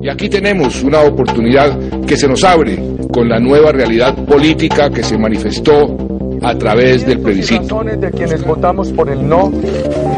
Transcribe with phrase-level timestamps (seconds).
[0.00, 1.76] Y aquí tenemos una oportunidad
[2.06, 2.78] que se nos abre
[3.12, 5.96] con la nueva realidad política que se manifestó
[6.42, 7.82] a través del plebiscito.
[7.82, 9.52] Las de quienes votamos por el no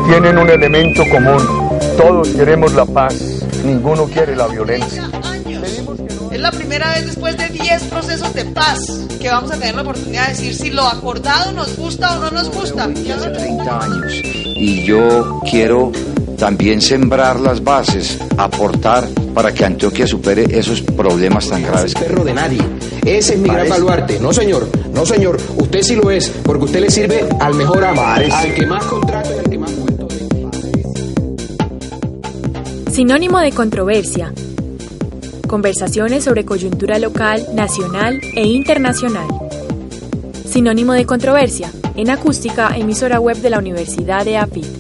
[0.09, 1.79] tienen un elemento común.
[1.97, 5.09] Todos queremos la paz, ninguno quiere la violencia.
[6.41, 8.79] Es la primera vez después de 10 procesos de paz
[9.21, 12.31] que vamos a tener la oportunidad de decir si lo acordado nos gusta o no
[12.31, 12.85] nos gusta.
[12.85, 15.93] Hace 30 años y yo quiero
[16.39, 21.95] también sembrar las bases, aportar para que Antioquia supere esos problemas tan graves.
[21.95, 22.63] Es perro de nadie.
[23.05, 24.19] Ese es mi gran baluarte.
[24.19, 24.67] No, señor.
[24.95, 25.37] No, señor.
[25.59, 29.29] Usted sí lo es, porque usted le sirve al mejor amo, al que más contrato
[29.37, 30.09] y al que más puesto
[32.91, 34.33] Sinónimo de controversia.
[35.51, 39.27] Conversaciones sobre coyuntura local, nacional e internacional.
[40.47, 41.73] Sinónimo de controversia.
[41.97, 44.80] En acústica, emisora web de la Universidad de AFIT.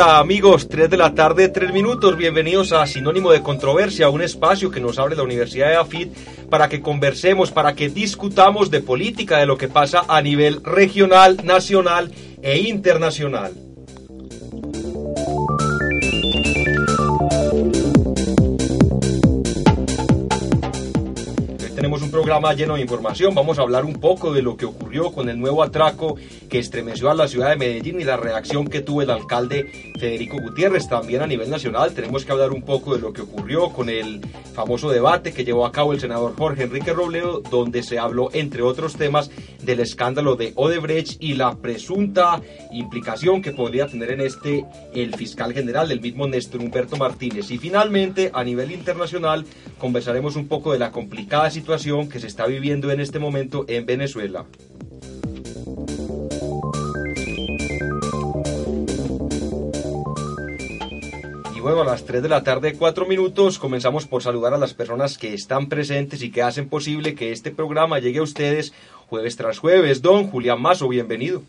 [0.00, 4.70] Hola, amigos, 3 de la tarde, 3 minutos, bienvenidos a Sinónimo de Controversia, un espacio
[4.70, 6.14] que nos abre la Universidad de AFIT
[6.48, 11.38] para que conversemos, para que discutamos de política, de lo que pasa a nivel regional,
[11.42, 13.54] nacional e internacional.
[21.78, 23.36] tenemos un programa lleno de información.
[23.36, 26.16] Vamos a hablar un poco de lo que ocurrió con el nuevo atraco
[26.48, 30.38] que estremeció a la ciudad de Medellín y la reacción que tuvo el alcalde Federico
[30.40, 30.88] Gutiérrez.
[30.88, 34.20] También a nivel nacional tenemos que hablar un poco de lo que ocurrió con el
[34.54, 38.62] famoso debate que llevó a cabo el senador Jorge Enrique Robledo, donde se habló, entre
[38.62, 39.30] otros temas,
[39.62, 42.40] del escándalo de Odebrecht y la presunta
[42.72, 44.64] implicación que podría tener en este
[44.94, 47.50] el fiscal general, el mismo Néstor Humberto Martínez.
[47.50, 49.44] Y finalmente, a nivel internacional,
[49.78, 53.86] conversaremos un poco de la complicada situación que se está viviendo en este momento en
[53.86, 54.46] Venezuela.
[61.68, 64.72] Y bueno, a las 3 de la tarde, 4 minutos, comenzamos por saludar a las
[64.72, 68.72] personas que están presentes y que hacen posible que este programa llegue a ustedes
[69.06, 70.00] jueves tras jueves.
[70.00, 71.42] Don Julián Mazo, bienvenido.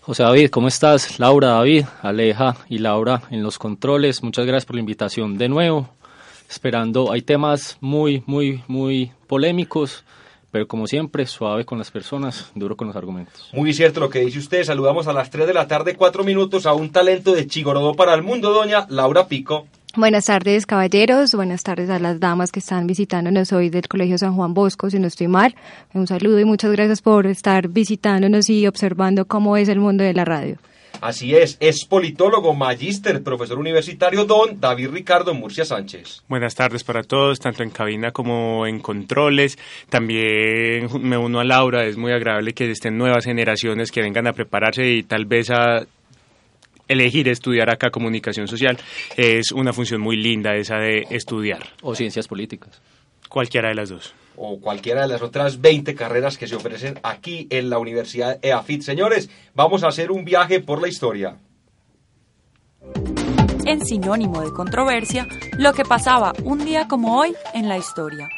[0.00, 1.20] José David, ¿cómo estás?
[1.20, 4.24] Laura, David, Aleja y Laura en los controles.
[4.24, 5.90] Muchas gracias por la invitación de nuevo.
[6.50, 10.02] Esperando, hay temas muy, muy, muy polémicos
[10.52, 13.50] pero como siempre, suave con las personas, duro con los argumentos.
[13.54, 14.62] Muy cierto lo que dice usted.
[14.62, 18.14] Saludamos a las 3 de la tarde, 4 minutos, a un talento de Chigorodó para
[18.14, 19.66] el mundo, doña Laura Pico.
[19.96, 21.34] Buenas tardes, caballeros.
[21.34, 24.98] Buenas tardes a las damas que están visitándonos hoy del Colegio San Juan Bosco, si
[24.98, 25.54] no estoy mal.
[25.94, 30.12] Un saludo y muchas gracias por estar visitándonos y observando cómo es el mundo de
[30.12, 30.58] la radio.
[31.00, 36.22] Así es, es politólogo, magíster, profesor universitario, don David Ricardo Murcia Sánchez.
[36.28, 39.58] Buenas tardes para todos, tanto en cabina como en controles.
[39.88, 44.32] También me uno a Laura, es muy agradable que estén nuevas generaciones que vengan a
[44.32, 45.86] prepararse y tal vez a
[46.88, 48.78] elegir estudiar acá comunicación social.
[49.16, 51.70] Es una función muy linda esa de estudiar.
[51.82, 52.80] O ciencias políticas.
[53.28, 57.46] Cualquiera de las dos o cualquiera de las otras 20 carreras que se ofrecen aquí
[57.50, 58.82] en la Universidad EAFIT.
[58.82, 61.36] Señores, vamos a hacer un viaje por la historia.
[63.64, 65.26] En sinónimo de controversia,
[65.56, 68.28] lo que pasaba un día como hoy en la historia.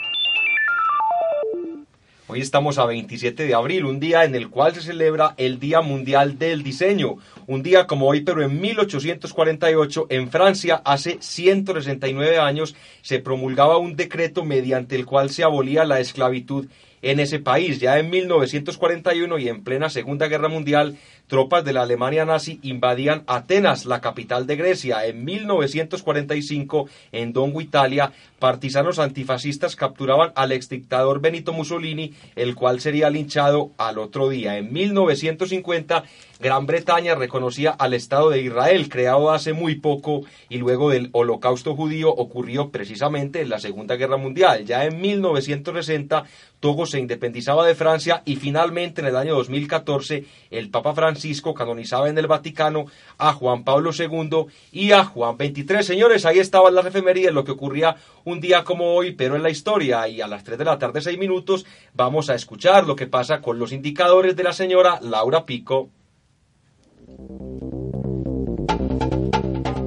[2.35, 5.83] Hoy estamos a 27 de abril, un día en el cual se celebra el Día
[5.83, 7.19] Mundial del Diseño.
[7.47, 13.95] Un día como hoy, pero en 1848, en Francia, hace 169 años, se promulgaba un
[13.95, 16.67] decreto mediante el cual se abolía la esclavitud
[17.03, 17.79] en ese país.
[17.79, 23.25] Ya en 1941 y en plena Segunda Guerra Mundial, tropas de la Alemania nazi invadían
[23.27, 25.07] Atenas, la capital de Grecia.
[25.07, 33.11] En 1945, en Dongo, Italia, partisanos antifascistas capturaban al exdictador Benito Mussolini, el cual sería
[33.11, 34.59] linchado al otro día.
[34.59, 36.05] En 1950,
[36.41, 41.75] Gran Bretaña reconocía al Estado de Israel, creado hace muy poco y luego del holocausto
[41.75, 44.65] judío ocurrió precisamente en la Segunda Guerra Mundial.
[44.65, 46.25] Ya en 1960
[46.61, 51.14] Togo se independizaba de Francia y finalmente en el año 2014 el Papa Francisco
[51.55, 52.87] canonizaba en el Vaticano
[53.19, 55.83] a Juan Pablo II y a Juan XXIII.
[55.83, 59.51] Señores, ahí estaban las efemérides, lo que ocurría un día como hoy, pero en la
[59.51, 60.09] historia.
[60.09, 63.41] Y a las 3 de la tarde, 6 minutos, vamos a escuchar lo que pasa
[63.41, 65.91] con los indicadores de la señora Laura Pico.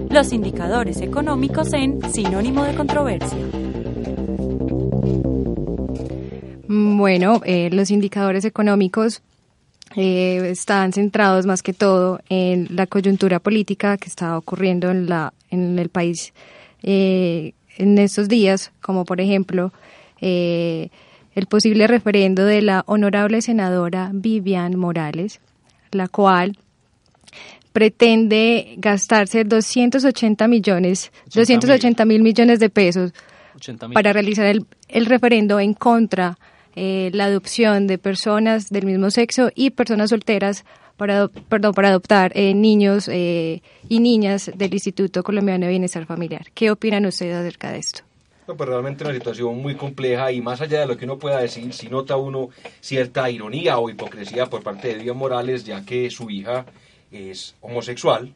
[0.09, 3.37] Los indicadores económicos en Sinónimo de Controversia.
[6.69, 9.21] Bueno, eh, los indicadores económicos
[9.95, 15.33] eh, están centrados más que todo en la coyuntura política que está ocurriendo en, la,
[15.49, 16.33] en el país
[16.83, 19.71] eh, en estos días, como por ejemplo
[20.19, 25.39] el posible referendo de la honorable senadora Vivian Morales,
[25.91, 26.57] la cual
[27.77, 32.23] pretende gastarse 280 millones, 280 mil.
[32.23, 33.13] millones de pesos
[33.93, 36.39] para realizar el, el referendo en contra
[36.79, 40.63] eh, la adopción de personas del mismo sexo y personas solteras
[40.95, 46.45] para, perdón, para adoptar eh, niños eh, y niñas del Instituto Colombiano de Bienestar Familiar.
[46.53, 48.03] ¿Qué opinan ustedes acerca de esto?
[48.47, 51.39] No, pues realmente una situación muy compleja y más allá de lo que uno pueda
[51.39, 56.11] decir, si nota uno cierta ironía o hipocresía por parte de Díaz Morales, ya que
[56.11, 56.67] su hija
[57.11, 58.35] es homosexual,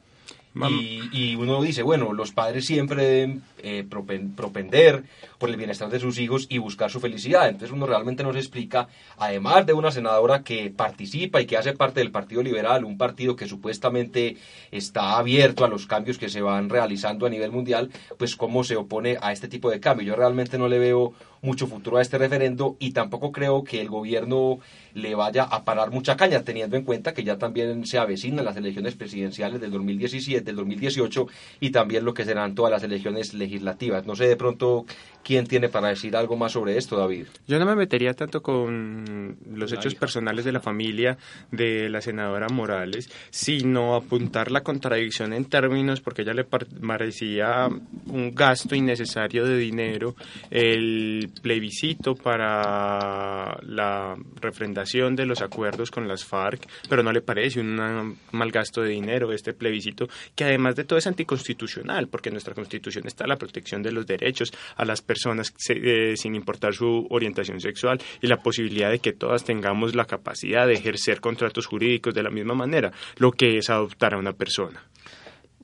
[0.54, 5.04] y, uno dice, bueno, los padres siempre deben eh, propender
[5.42, 7.50] por el bienestar de sus hijos y buscar su felicidad.
[7.50, 12.00] Entonces uno realmente nos explica, además de una senadora que participa y que hace parte
[12.00, 14.38] del Partido Liberal, un partido que supuestamente
[14.70, 17.90] está abierto a los cambios que se van realizando a nivel mundial,
[18.20, 20.06] pues cómo se opone a este tipo de cambio.
[20.06, 23.90] Yo realmente no le veo mucho futuro a este referendo y tampoco creo que el
[23.90, 24.60] gobierno
[24.94, 28.58] le vaya a parar mucha caña, teniendo en cuenta que ya también se avecinan las
[28.58, 31.28] elecciones presidenciales del 2017, del 2018
[31.60, 34.06] y también lo que serán todas las elecciones legislativas.
[34.06, 34.86] No sé de pronto
[35.32, 37.26] quién tiene para decir algo más sobre esto, David.
[37.48, 41.18] Yo no me metería tanto con los hechos personales de la familia
[41.52, 47.70] de la senadora Morales, sino apuntar la contradicción en términos, porque ella le parecía
[48.08, 50.16] un gasto innecesario de dinero
[50.50, 57.62] el plebiscito para la refrendación de los acuerdos con las FARC, pero no le parece
[57.62, 62.34] un mal gasto de dinero este plebiscito, que además de todo es anticonstitucional, porque en
[62.34, 65.21] nuestra constitución está la protección de los derechos a las personas
[65.70, 70.68] eh, sin importar su orientación sexual y la posibilidad de que todas tengamos la capacidad
[70.68, 74.84] de ejercer contratos jurídicos de la misma manera, lo que es adoptar a una persona.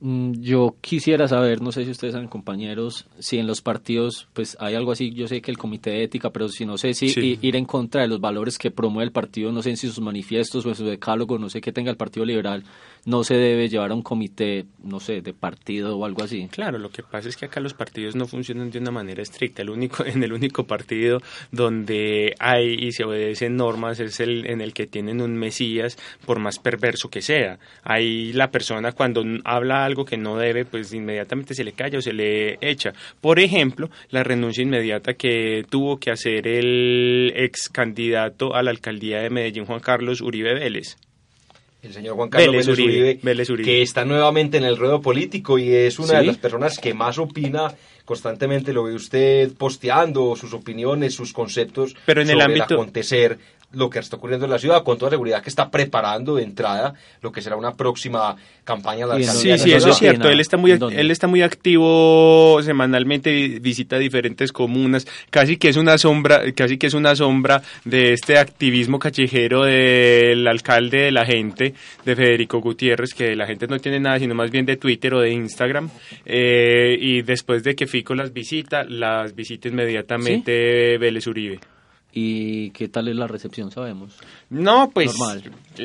[0.00, 4.56] Mm, yo quisiera saber, no sé si ustedes saben, compañeros, si en los partidos pues
[4.60, 7.38] hay algo así, yo sé que el comité de ética, pero si no sé si
[7.42, 10.64] ir en contra de los valores que promueve el partido, no sé si sus manifiestos
[10.64, 12.62] o en su decálogo, no sé qué tenga el Partido Liberal,
[13.04, 16.48] no se debe llevar a un comité, no sé, de partido o algo así.
[16.50, 19.62] Claro, lo que pasa es que acá los partidos no funcionan de una manera estricta.
[19.62, 24.60] El único, en el único partido donde hay y se obedecen normas es el en
[24.60, 27.58] el que tienen un mesías, por más perverso que sea.
[27.82, 32.02] Ahí la persona cuando habla algo que no debe, pues inmediatamente se le calla o
[32.02, 32.92] se le echa.
[33.20, 39.20] Por ejemplo, la renuncia inmediata que tuvo que hacer el ex candidato a la alcaldía
[39.20, 40.96] de Medellín, Juan Carlos Uribe Vélez
[41.82, 43.18] el señor Juan Carlos Vélez, Uribe,
[43.62, 47.18] que está nuevamente en el ruedo político y es una de las personas que más
[47.18, 47.72] opina
[48.04, 52.74] constantemente, lo ve usted posteando sus opiniones, sus conceptos Pero en sobre el ámbito...
[52.74, 53.38] acontecer
[53.72, 56.94] lo que está ocurriendo en la ciudad, con toda seguridad que está preparando de entrada
[57.20, 58.34] lo que será una próxima
[58.64, 60.28] campaña de la Sí, sí, eso es cierto.
[60.28, 65.98] Él está muy, él está muy activo semanalmente, visita diferentes comunas, casi que es una
[65.98, 71.74] sombra, casi que es una sombra de este activismo callejero del alcalde de la gente,
[72.04, 75.20] de Federico Gutiérrez, que la gente no tiene nada, sino más bien de Twitter o
[75.20, 75.90] de Instagram.
[76.24, 81.60] Eh, y después de que Fico las visita, las visita inmediatamente Vélez Uribe.
[82.12, 84.16] ¿Y qué tal es la recepción, sabemos?
[84.48, 85.14] No, pues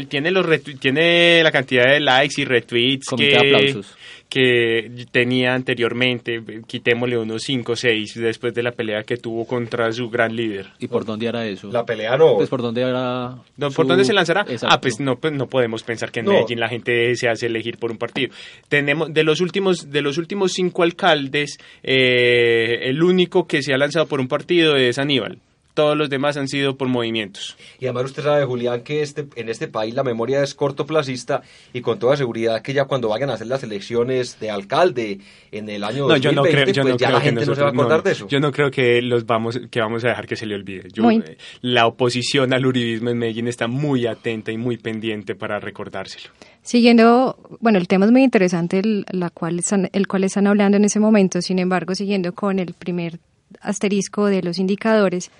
[0.07, 0.45] tiene los
[0.79, 3.81] tiene la cantidad de likes y retweets que,
[4.29, 9.91] que tenía anteriormente, quitémosle unos 5 o 6 después de la pelea que tuvo contra
[9.91, 10.67] su gran líder.
[10.79, 11.69] ¿Y por dónde hará eso?
[11.69, 12.37] La pelea no.
[12.37, 13.35] Pues por dónde hará
[13.75, 14.45] ¿Por dónde se lanzará?
[14.63, 17.77] Ah, pues no, pues no podemos pensar que en Medellín la gente se hace elegir
[17.77, 18.33] por un partido.
[18.69, 23.77] Tenemos de los últimos de los últimos cinco alcaldes, eh, el único que se ha
[23.77, 25.37] lanzado por un partido es Aníbal
[25.73, 27.57] todos los demás han sido por movimientos.
[27.79, 31.41] Y además usted sabe, Julián, que este, en este país la memoria es cortoplacista
[31.73, 35.19] y con toda seguridad que ya cuando vayan a hacer las elecciones de alcalde
[35.51, 37.67] en el año no, 2020, yo no creo, pues ya la gente no se va
[37.67, 38.27] a acordar de eso.
[38.27, 40.87] Yo no creo que los vamos que vamos a dejar que se le olvide.
[40.87, 46.29] Eh, la oposición al uribismo en Medellín está muy atenta y muy pendiente para recordárselo.
[46.61, 50.77] Siguiendo, bueno, el tema es muy interesante, el, la cual están, el cual están hablando
[50.77, 53.19] en ese momento, sin embargo, siguiendo con el primer
[53.61, 55.31] asterisco de los indicadores,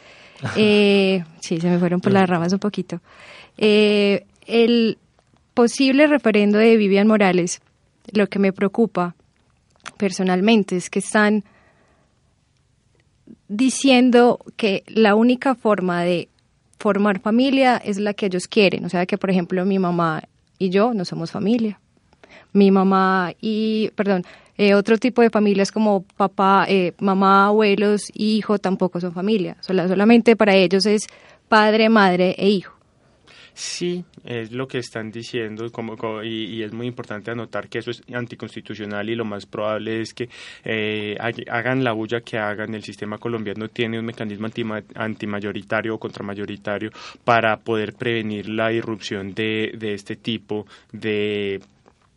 [0.56, 3.02] Eh, sí, se me fueron por las ramas un poquito.
[3.58, 4.98] Eh, el
[5.54, 7.62] posible referendo de Vivian Morales,
[8.12, 9.16] lo que me preocupa
[9.98, 11.44] personalmente es que están
[13.48, 16.30] diciendo que la única forma de
[16.80, 18.86] formar familia es la que ellos quieren.
[18.86, 20.24] O sea, que por ejemplo mi mamá
[20.58, 21.80] y yo no somos familia.
[22.52, 24.24] Mi mamá y, perdón,
[24.58, 29.58] eh, otro tipo de familias como papá, eh, mamá, abuelos, hijo tampoco son familia.
[29.62, 31.08] solamente para ellos es
[31.48, 32.74] padre, madre e hijo.
[33.56, 38.02] Sí, es lo que están diciendo como, y, es muy importante anotar que eso es
[38.12, 40.28] anticonstitucional y lo más probable es que
[40.66, 41.16] eh,
[41.50, 42.74] hagan la bulla que hagan.
[42.74, 44.48] El sistema colombiano tiene un mecanismo
[44.96, 46.90] antimayoritario o contramayoritario
[47.24, 51.62] para poder prevenir la irrupción de este tipo de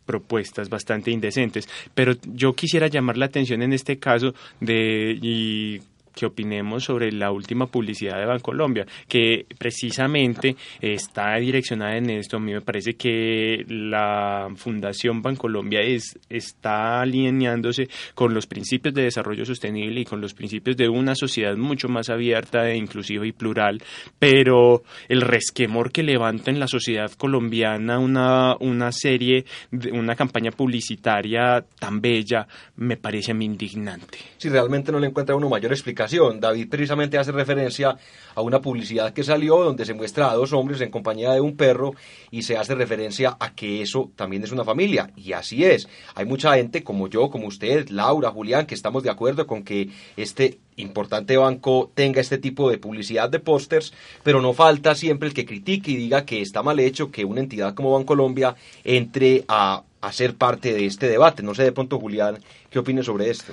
[0.07, 1.69] propuestas bastante indecentes.
[1.93, 5.81] Pero yo quisiera llamar la atención en este caso de y
[6.17, 12.37] que opinemos sobre la última publicidad de Bancolombia, que precisamente está direccionada en esto.
[12.37, 19.03] A mí me parece que la Fundación Bancolombia es, está alineándose con los principios de
[19.03, 23.31] desarrollo sostenible y con los principios de una sociedad mucho más abierta, e inclusiva y
[23.31, 23.81] plural,
[24.17, 29.45] pero el resquemor que levanta en la sociedad colombiana una, una serie,
[29.91, 32.47] una campaña publicitaria tan bella,
[32.77, 34.17] me parece a mí indignante.
[34.37, 36.06] Si realmente no le encuentra uno mayor explicación
[36.39, 37.97] David precisamente hace referencia
[38.35, 41.55] a una publicidad que salió donde se muestra a dos hombres en compañía de un
[41.55, 41.93] perro
[42.31, 45.11] y se hace referencia a que eso también es una familia.
[45.15, 45.87] Y así es.
[46.15, 49.89] Hay mucha gente como yo, como usted, Laura, Julián, que estamos de acuerdo con que
[50.15, 55.33] este importante banco tenga este tipo de publicidad de pósters, pero no falta siempre el
[55.33, 59.83] que critique y diga que está mal hecho que una entidad como Bancolombia entre a,
[60.11, 61.43] ser parte de este debate.
[61.43, 62.37] No sé de pronto, Julián,
[62.69, 63.51] qué opine sobre esto.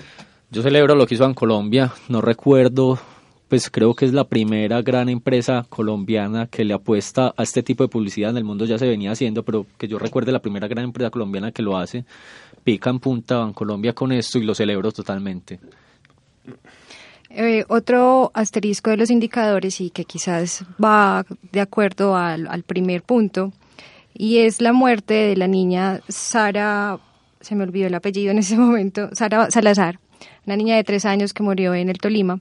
[0.54, 2.96] Yo celebro lo que hizo en Colombia, no recuerdo,
[3.48, 7.82] pues creo que es la primera gran empresa colombiana que le apuesta a este tipo
[7.82, 10.68] de publicidad en el mundo ya se venía haciendo, pero que yo recuerde la primera
[10.68, 12.04] gran empresa colombiana que lo hace,
[12.62, 15.58] pica en punta en Colombia con esto y lo celebro totalmente.
[17.30, 23.02] Eh, otro asterisco de los indicadores y que quizás va de acuerdo al, al primer
[23.02, 23.52] punto
[24.14, 27.00] y es la muerte de la niña Sara,
[27.40, 29.98] se me olvidó el apellido en ese momento, Sara Salazar,
[30.46, 32.40] una niña de tres años que murió en el Tolima.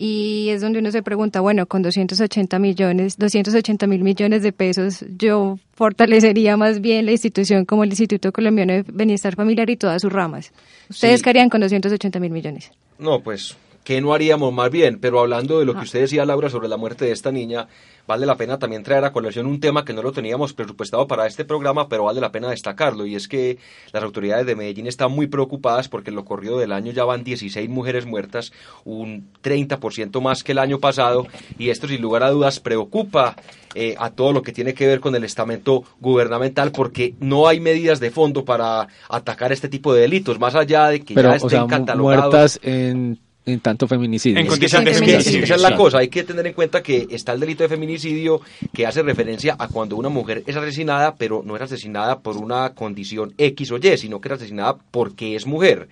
[0.00, 5.04] Y es donde uno se pregunta, bueno, con 280 millones, 280 mil millones de pesos,
[5.16, 10.00] yo fortalecería más bien la institución como el Instituto Colombiano de Bienestar Familiar y todas
[10.00, 10.52] sus ramas.
[10.88, 12.70] ¿Ustedes qué harían con 280 mil millones?
[12.96, 13.56] No, pues,
[13.88, 14.98] ¿qué no haríamos más bien?
[15.00, 15.84] Pero hablando de lo que ah.
[15.84, 17.68] usted decía, Laura, sobre la muerte de esta niña,
[18.06, 21.26] vale la pena también traer a colación un tema que no lo teníamos presupuestado para
[21.26, 23.56] este programa, pero vale la pena destacarlo, y es que
[23.94, 27.24] las autoridades de Medellín están muy preocupadas porque en lo corrido del año ya van
[27.24, 28.52] 16 mujeres muertas,
[28.84, 31.26] un 30% más que el año pasado,
[31.58, 33.36] y esto sin lugar a dudas preocupa
[33.74, 37.58] eh, a todo lo que tiene que ver con el estamento gubernamental porque no hay
[37.58, 41.66] medidas de fondo para atacar este tipo de delitos, más allá de que ya estén
[41.66, 42.32] catalogados.
[42.32, 43.18] Muertas en
[43.48, 44.40] en tanto feminicidio.
[44.40, 47.40] En condiciones de esa es la cosa, hay que tener en cuenta que está el
[47.40, 48.40] delito de feminicidio
[48.72, 52.74] que hace referencia a cuando una mujer es asesinada, pero no es asesinada por una
[52.74, 55.88] condición X o Y, sino que es asesinada porque es mujer.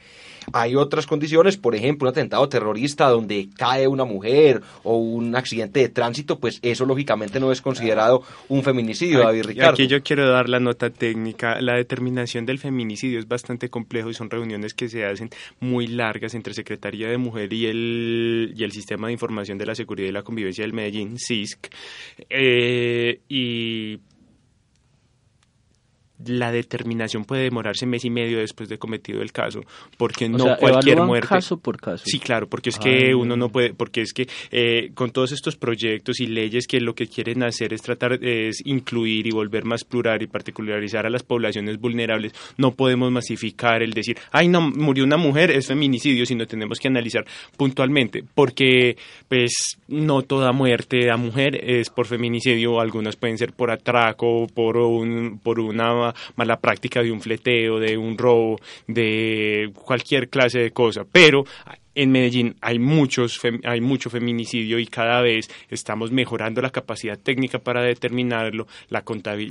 [0.53, 5.81] Hay otras condiciones, por ejemplo, un atentado terrorista donde cae una mujer o un accidente
[5.81, 9.73] de tránsito, pues eso lógicamente no es considerado un feminicidio, David Ricardo.
[9.73, 11.61] Aquí yo quiero dar la nota técnica.
[11.61, 16.35] La determinación del feminicidio es bastante complejo y son reuniones que se hacen muy largas
[16.35, 20.13] entre Secretaría de Mujer y el, y el Sistema de Información de la Seguridad y
[20.13, 21.69] la Convivencia del Medellín, SISC.
[22.31, 23.99] Eh, y
[26.25, 29.61] la determinación puede demorarse mes y medio después de cometido el caso,
[29.97, 31.29] porque no cualquier muerte.
[31.29, 32.05] caso por caso.
[32.07, 35.57] Sí, claro, porque es que uno no puede, porque es que eh, con todos estos
[35.57, 39.85] proyectos y leyes que lo que quieren hacer es tratar, es incluir y volver más
[39.85, 45.05] plural y particularizar a las poblaciones vulnerables, no podemos masificar el decir, ay, no, murió
[45.05, 47.25] una mujer, es feminicidio, sino tenemos que analizar
[47.57, 48.97] puntualmente, porque
[49.29, 54.77] pues no toda muerte a mujer es por feminicidio, algunas pueden ser por atraco, por,
[54.77, 56.06] un, por una
[56.37, 61.05] mala práctica de un fleteo, de un robo, de cualquier clase de cosa.
[61.11, 61.45] Pero
[61.97, 67.59] en Medellín hay muchos hay mucho feminicidio y cada vez estamos mejorando la capacidad técnica
[67.59, 69.03] para determinarlo, la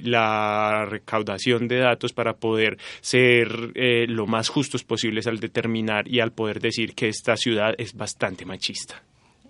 [0.04, 6.20] la recaudación de datos para poder ser eh, lo más justos posibles al determinar y
[6.20, 9.02] al poder decir que esta ciudad es bastante machista.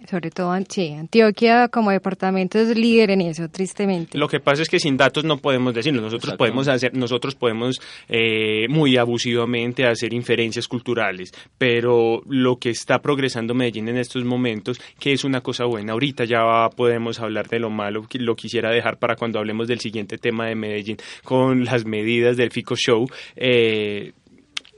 [0.09, 4.17] Sobre todo, sí, Antioquia como departamento es líder en eso, tristemente.
[4.17, 6.01] Lo que pasa es que sin datos no podemos decirlo.
[6.01, 13.00] Nosotros podemos hacer, nosotros podemos eh, muy abusivamente hacer inferencias culturales, pero lo que está
[13.00, 15.93] progresando Medellín en estos momentos, que es una cosa buena.
[15.93, 20.17] Ahorita ya podemos hablar de lo malo, lo quisiera dejar para cuando hablemos del siguiente
[20.17, 23.07] tema de Medellín con las medidas del Fico Show.
[23.35, 24.13] Eh,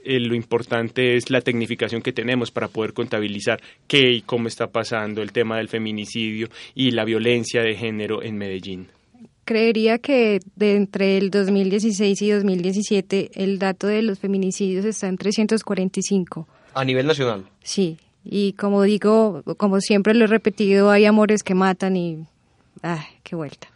[0.08, 4.68] eh, lo importante es la tecnificación que tenemos para poder contabilizar qué y cómo está
[4.68, 8.88] pasando el tema del feminicidio y la violencia de género en Medellín.
[9.44, 15.18] Creería que de entre el 2016 y 2017 el dato de los feminicidios está en
[15.18, 16.48] 345.
[16.72, 17.44] A nivel nacional.
[17.62, 22.24] Sí, y como digo, como siempre lo he repetido, hay amores que matan y...
[22.80, 23.68] ¡ay, qué vuelta!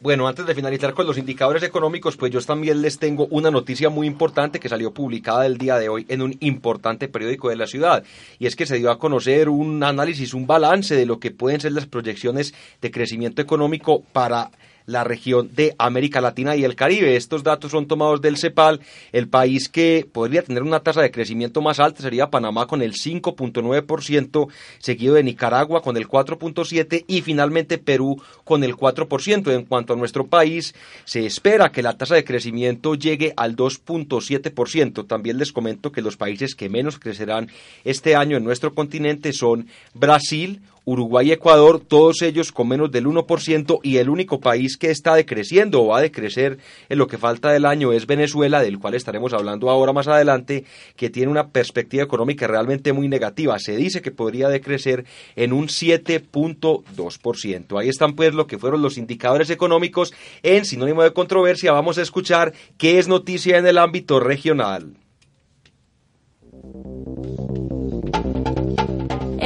[0.00, 3.90] Bueno, antes de finalizar con los indicadores económicos, pues yo también les tengo una noticia
[3.90, 7.66] muy importante que salió publicada el día de hoy en un importante periódico de la
[7.66, 8.04] ciudad.
[8.38, 11.60] Y es que se dio a conocer un análisis, un balance de lo que pueden
[11.60, 14.52] ser las proyecciones de crecimiento económico para
[14.88, 17.14] la región de América Latina y el Caribe.
[17.14, 18.80] Estos datos son tomados del CEPAL.
[19.12, 22.94] El país que podría tener una tasa de crecimiento más alta sería Panamá con el
[22.94, 29.52] 5.9%, seguido de Nicaragua con el 4.7% y finalmente Perú con el 4%.
[29.52, 35.06] En cuanto a nuestro país, se espera que la tasa de crecimiento llegue al 2.7%.
[35.06, 37.50] También les comento que los países que menos crecerán
[37.84, 43.04] este año en nuestro continente son Brasil, Uruguay y Ecuador, todos ellos con menos del
[43.04, 46.56] 1% y el único país que está decreciendo o va a decrecer
[46.88, 50.64] en lo que falta del año es Venezuela, del cual estaremos hablando ahora más adelante,
[50.96, 53.58] que tiene una perspectiva económica realmente muy negativa.
[53.58, 55.04] Se dice que podría decrecer
[55.36, 57.78] en un 7.2%.
[57.78, 61.72] Ahí están pues lo que fueron los indicadores económicos en sinónimo de controversia.
[61.72, 64.94] Vamos a escuchar qué es noticia en el ámbito regional.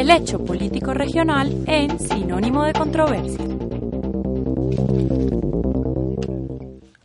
[0.02, 3.38] El hecho político regional en sinónimo de controversia.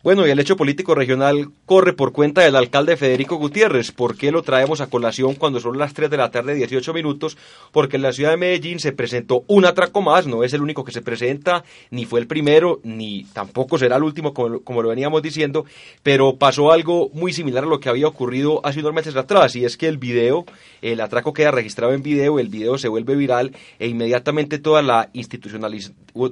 [0.08, 3.92] Bueno, y el hecho político regional corre por cuenta del alcalde Federico Gutiérrez.
[3.92, 7.36] ¿Por qué lo traemos a colación cuando son las 3 de la tarde, 18 minutos?
[7.74, 10.86] Porque en la ciudad de Medellín se presentó un atraco más, no es el único
[10.86, 15.22] que se presenta, ni fue el primero, ni tampoco será el último, como, lo veníamos
[15.22, 15.66] diciendo,
[16.04, 19.66] pero pasó algo muy similar a lo que había ocurrido hace unos meses atrás, y
[19.66, 20.46] es que el video,
[20.82, 25.10] el atraco queda registrado en video, el video se vuelve viral e inmediatamente toda la,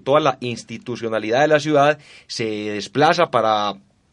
[0.05, 3.64] toda la institucionalidad de la ciudad se desplaza para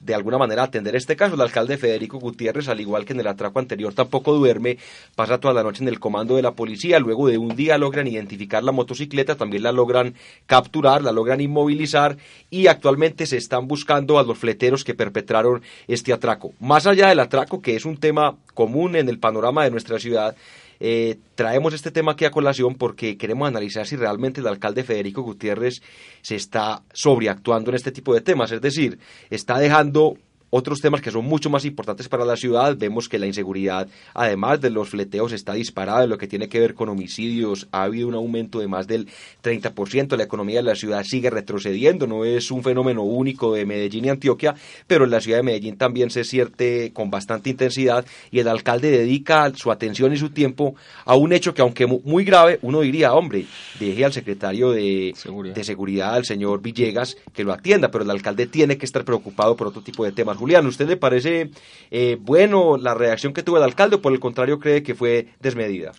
[0.02, 1.34] de alguna manera atender este caso.
[1.34, 4.78] El alcalde Federico Gutiérrez, al igual que en el atraco anterior, tampoco duerme,
[5.14, 8.06] pasa toda la noche en el comando de la policía, luego de un día logran
[8.06, 10.14] identificar la motocicleta, también la logran
[10.46, 12.16] capturar, la logran inmovilizar
[12.50, 16.52] y actualmente se están buscando a los fleteros que perpetraron este atraco.
[16.60, 20.34] Más allá del atraco, que es un tema común en el panorama de nuestra ciudad,
[20.80, 25.22] eh, traemos este tema aquí a colación porque queremos analizar si realmente el alcalde Federico
[25.22, 25.82] Gutiérrez
[26.20, 28.98] se está sobreactuando en este tipo de temas, es decir,
[29.30, 30.16] está dejando
[30.54, 34.60] otros temas que son mucho más importantes para la ciudad, vemos que la inseguridad, además
[34.60, 37.68] de los fleteos, está disparada en lo que tiene que ver con homicidios.
[37.72, 39.08] Ha habido un aumento de más del
[39.42, 40.14] 30%.
[40.14, 42.06] La economía de la ciudad sigue retrocediendo.
[42.06, 44.54] No es un fenómeno único de Medellín y Antioquia,
[44.86, 48.90] pero en la ciudad de Medellín también se siente con bastante intensidad y el alcalde
[48.90, 50.74] dedica su atención y su tiempo
[51.06, 53.46] a un hecho que, aunque muy grave, uno diría, hombre,
[53.80, 58.10] deje al secretario de seguridad, de seguridad al señor Villegas, que lo atienda, pero el
[58.10, 61.52] alcalde tiene que estar preocupado por otro tipo de temas Julián, ¿usted le parece
[61.92, 65.28] eh, bueno la reacción que tuvo el alcalde o por el contrario cree que fue
[65.38, 65.92] desmedida?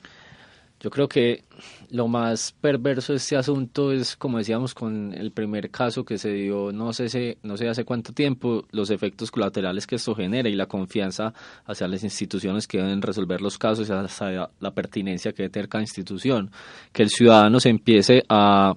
[0.82, 1.46] Yo creo que
[1.92, 6.34] lo más perverso de este asunto es, como decíamos con el primer caso que se
[6.34, 10.56] dio, no sé, no sé hace cuánto tiempo, los efectos colaterales que esto genera y
[10.56, 11.34] la confianza
[11.66, 15.70] hacia las instituciones que deben resolver los casos y hacia la pertinencia que debe tener
[15.70, 16.52] cada institución.
[16.92, 18.74] Que el ciudadano se empiece a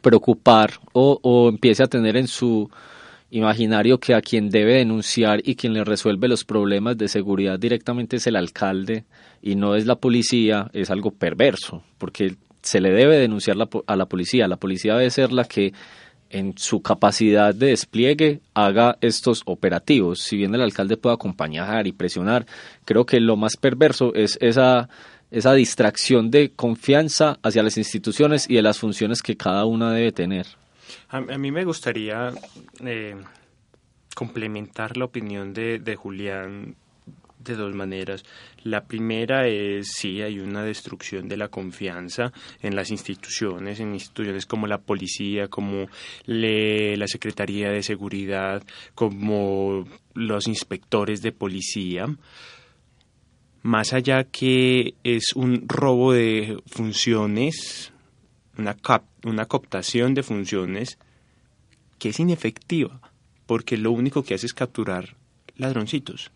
[0.00, 2.70] preocupar o, o empiece a tener en su
[3.30, 8.16] imaginario que a quien debe denunciar y quien le resuelve los problemas de seguridad directamente
[8.16, 9.04] es el alcalde
[9.42, 14.06] y no es la policía, es algo perverso, porque se le debe denunciar a la
[14.06, 14.48] policía.
[14.48, 15.72] La policía debe ser la que
[16.30, 20.20] en su capacidad de despliegue haga estos operativos.
[20.20, 22.46] Si bien el alcalde puede acompañar y presionar,
[22.84, 24.88] creo que lo más perverso es esa,
[25.30, 30.12] esa distracción de confianza hacia las instituciones y de las funciones que cada una debe
[30.12, 30.46] tener.
[31.08, 32.32] A, mí me gustaría
[32.84, 33.16] eh,
[34.14, 36.76] complementar la opinión de, de Julián
[37.38, 38.24] de dos maneras.
[38.62, 44.46] La primera es, sí, hay una destrucción de la confianza en las instituciones, en instituciones
[44.46, 45.86] como la policía, como
[46.26, 48.62] la Secretaría de Seguridad,
[48.94, 52.06] como los inspectores de policía.
[53.62, 57.92] Más allá que es un robo de funciones,
[58.56, 58.74] una,
[59.24, 60.98] una cooptación de funciones
[61.98, 63.00] que es inefectiva,
[63.46, 65.16] porque lo único que hace es capturar
[65.56, 66.30] ladroncitos.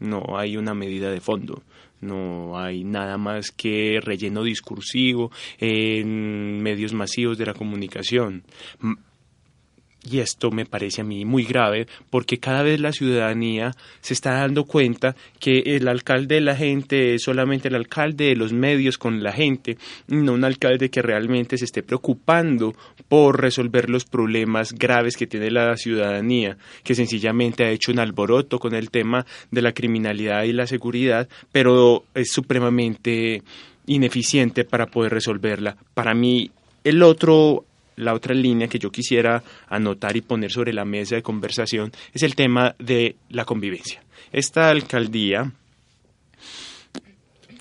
[0.00, 1.62] No hay una medida de fondo,
[2.00, 8.44] no hay nada más que relleno discursivo en medios masivos de la comunicación.
[10.04, 14.34] Y esto me parece a mí muy grave porque cada vez la ciudadanía se está
[14.34, 18.96] dando cuenta que el alcalde de la gente es solamente el alcalde de los medios
[18.96, 22.74] con la gente, no un alcalde que realmente se esté preocupando
[23.08, 28.60] por resolver los problemas graves que tiene la ciudadanía, que sencillamente ha hecho un alboroto
[28.60, 33.42] con el tema de la criminalidad y la seguridad, pero es supremamente
[33.86, 35.76] ineficiente para poder resolverla.
[35.94, 36.50] Para mí,
[36.84, 37.64] el otro
[37.98, 42.22] la otra línea que yo quisiera anotar y poner sobre la mesa de conversación es
[42.22, 44.02] el tema de la convivencia.
[44.32, 45.52] Esta alcaldía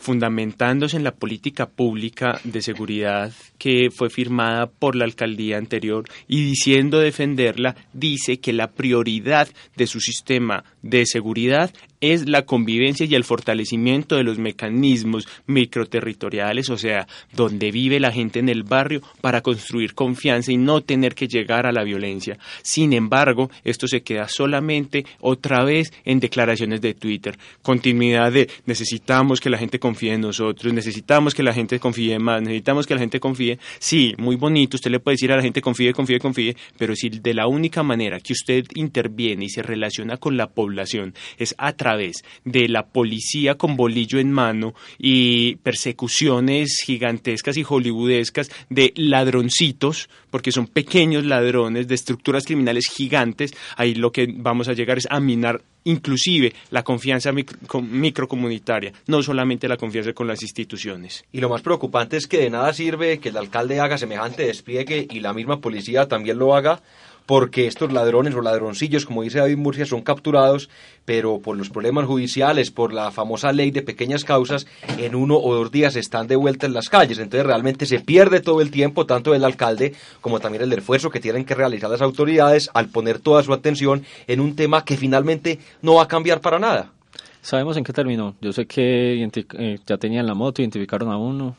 [0.07, 6.45] fundamentándose en la política pública de seguridad que fue firmada por la alcaldía anterior y
[6.45, 13.15] diciendo defenderla, dice que la prioridad de su sistema de seguridad es la convivencia y
[13.15, 19.01] el fortalecimiento de los mecanismos microterritoriales, o sea, donde vive la gente en el barrio
[19.21, 22.37] para construir confianza y no tener que llegar a la violencia.
[22.61, 27.37] Sin embargo, esto se queda solamente otra vez en declaraciones de Twitter.
[27.61, 32.41] Continuidad de necesitamos que la gente confíe en nosotros, necesitamos que la gente confíe más,
[32.41, 33.57] necesitamos que la gente confíe.
[33.79, 37.09] Sí, muy bonito, usted le puede decir a la gente confíe, confíe, confíe, pero si
[37.09, 41.73] de la única manera que usted interviene y se relaciona con la población es a
[41.73, 50.09] través de la policía con bolillo en mano y persecuciones gigantescas y hollywoodescas de ladroncitos,
[50.29, 55.07] porque son pequeños ladrones de estructuras criminales gigantes, ahí lo que vamos a llegar es
[55.09, 61.23] a minar inclusive la confianza microcomunitaria, no solamente la confianza con las instituciones.
[61.31, 65.07] Y lo más preocupante es que de nada sirve que el alcalde haga semejante despliegue
[65.09, 66.81] y la misma policía también lo haga
[67.27, 70.69] porque estos ladrones o ladroncillos, como dice David Murcia, son capturados,
[71.03, 74.65] pero por los problemas judiciales, por la famosa ley de pequeñas causas,
[74.97, 77.19] en uno o dos días están de vuelta en las calles.
[77.19, 81.19] Entonces realmente se pierde todo el tiempo, tanto el alcalde como también el esfuerzo que
[81.19, 85.59] tienen que realizar las autoridades al poner toda su atención en un tema que finalmente
[85.81, 86.93] no va a cambiar para nada.
[87.41, 88.35] ¿Sabemos en qué terminó?
[88.39, 91.57] Yo sé que eh, ya tenían la moto, identificaron a uno.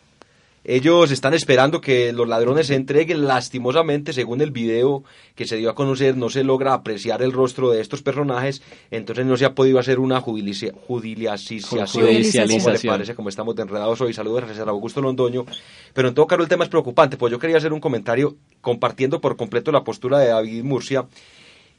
[0.71, 3.27] Ellos están esperando que los ladrones se entreguen.
[3.27, 5.03] Lastimosamente, según el video
[5.35, 9.25] que se dio a conocer, no se logra apreciar el rostro de estos personajes, entonces
[9.25, 14.13] no se ha podido hacer una judicialización, como le parece, como estamos enredados hoy.
[14.13, 15.47] Saludos a César Augusto Londoño.
[15.95, 19.23] Pero en todo caso el tema es preocupante, pues yo quería hacer un comentario compartiendo
[19.23, 21.07] por completo la postura de David Murcia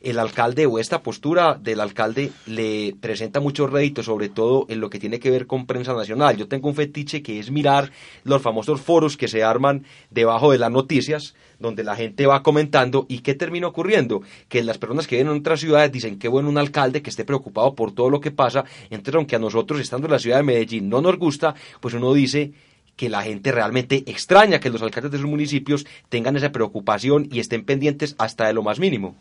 [0.01, 4.89] el alcalde o esta postura del alcalde le presenta muchos réditos, sobre todo en lo
[4.89, 6.37] que tiene que ver con prensa nacional.
[6.37, 7.91] Yo tengo un fetiche que es mirar
[8.23, 13.05] los famosos foros que se arman debajo de las noticias, donde la gente va comentando
[13.09, 16.49] y qué termina ocurriendo, que las personas que viven en otras ciudades dicen que bueno
[16.49, 20.07] un alcalde que esté preocupado por todo lo que pasa, entonces aunque a nosotros estando
[20.07, 22.53] en la ciudad de Medellín no nos gusta, pues uno dice
[22.99, 27.39] que la gente realmente extraña que los alcaldes de sus municipios tengan esa preocupación y
[27.39, 29.15] estén pendientes hasta de lo más mínimo.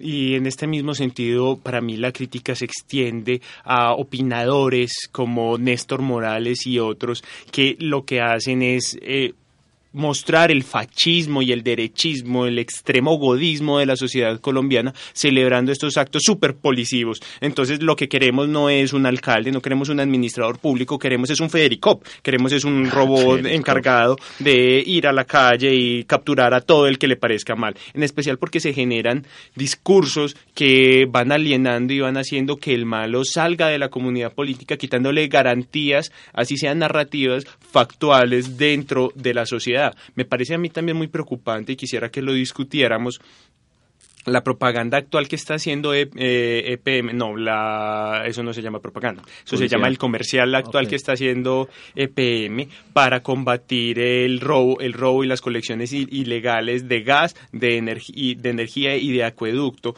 [0.00, 6.02] Y en este mismo sentido, para mí la crítica se extiende a opinadores como Néstor
[6.02, 9.34] Morales y otros que lo que hacen es eh,
[9.92, 15.96] mostrar el fascismo y el derechismo, el extremo godismo de la sociedad colombiana, celebrando estos
[15.96, 17.20] actos súper policivos.
[17.40, 21.40] Entonces, lo que queremos no es un alcalde, no queremos un administrador público, queremos es
[21.40, 26.60] un Federicop, queremos es un robot encargado de ir a la calle y capturar a
[26.60, 27.74] todo el que le parezca mal.
[27.94, 29.26] En especial porque se generan
[29.56, 34.76] discursos que van alienando y van haciendo que el malo salga de la comunidad política,
[34.76, 39.79] quitándole garantías, así sean narrativas, factuales dentro de la sociedad
[40.14, 43.20] me parece a mí también muy preocupante y quisiera que lo discutiéramos.
[44.26, 49.22] La propaganda actual que está haciendo EPM, e no, la, eso no se llama propaganda,
[49.46, 54.92] eso se llama el comercial actual que está haciendo EPM para combatir el robo, el
[54.92, 59.94] robo y las colecciones ilegales de gas, de, de energía y de acueducto,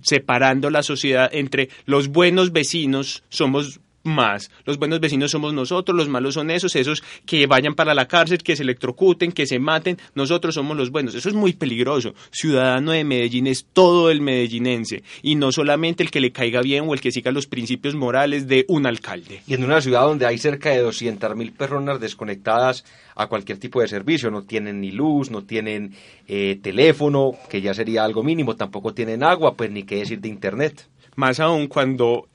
[0.00, 4.50] separando la sociedad entre los buenos vecinos, somos más.
[4.64, 8.42] Los buenos vecinos somos nosotros, los malos son esos, esos que vayan para la cárcel,
[8.42, 11.14] que se electrocuten, que se maten, nosotros somos los buenos.
[11.14, 12.14] Eso es muy peligroso.
[12.30, 16.84] Ciudadano de Medellín es todo el medellinense y no solamente el que le caiga bien
[16.88, 19.42] o el que siga los principios morales de un alcalde.
[19.46, 23.88] Y en una ciudad donde hay cerca de 200.000 personas desconectadas a cualquier tipo de
[23.88, 25.94] servicio, no tienen ni luz, no tienen
[26.28, 30.28] eh, teléfono, que ya sería algo mínimo, tampoco tienen agua, pues ni qué decir de
[30.28, 30.88] internet.
[31.16, 32.28] Más aún cuando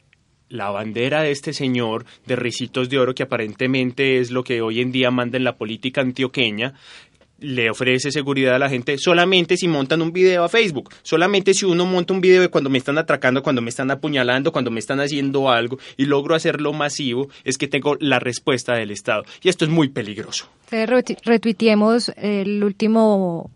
[0.51, 4.81] la bandera de este señor de ricitos de oro, que aparentemente es lo que hoy
[4.81, 6.73] en día manda en la política antioqueña,
[7.39, 11.65] le ofrece seguridad a la gente solamente si montan un video a Facebook, solamente si
[11.65, 14.79] uno monta un video de cuando me están atracando, cuando me están apuñalando, cuando me
[14.79, 19.23] están haciendo algo y logro hacerlo masivo, es que tengo la respuesta del Estado.
[19.41, 20.49] Y esto es muy peligroso.
[20.69, 23.49] Retuiteemos el último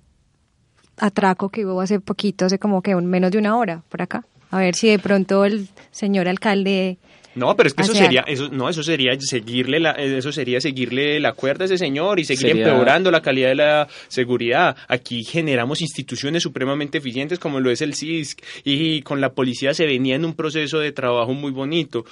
[0.98, 4.26] atraco que hubo hace poquito, hace como que menos de una hora por acá.
[4.52, 6.98] A ver si de pronto el señor alcalde
[7.36, 11.20] no, pero es que eso sería, eso, no, eso sería seguirle la, eso sería seguirle
[11.20, 14.78] la cuerda a ese señor y seguir empeorando la calidad de la seguridad.
[14.88, 19.86] Aquí generamos instituciones supremamente eficientes como lo es el CISC y con la policía se
[19.86, 22.06] venía en un proceso de trabajo muy bonito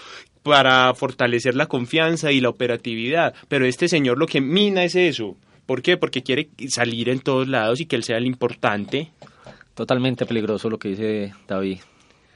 [0.44, 3.34] para fortalecer la confianza y la operatividad.
[3.48, 5.38] Pero este señor lo que mina es eso.
[5.66, 5.96] ¿Por qué?
[5.96, 9.12] Porque quiere salir en todos lados y que él sea el importante.
[9.74, 11.80] Totalmente peligroso lo que dice David.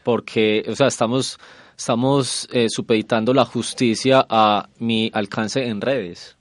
[0.07, 1.37] Porque, o sea, estamos
[1.77, 6.37] estamos eh, supeditando la justicia a mi alcance en redes.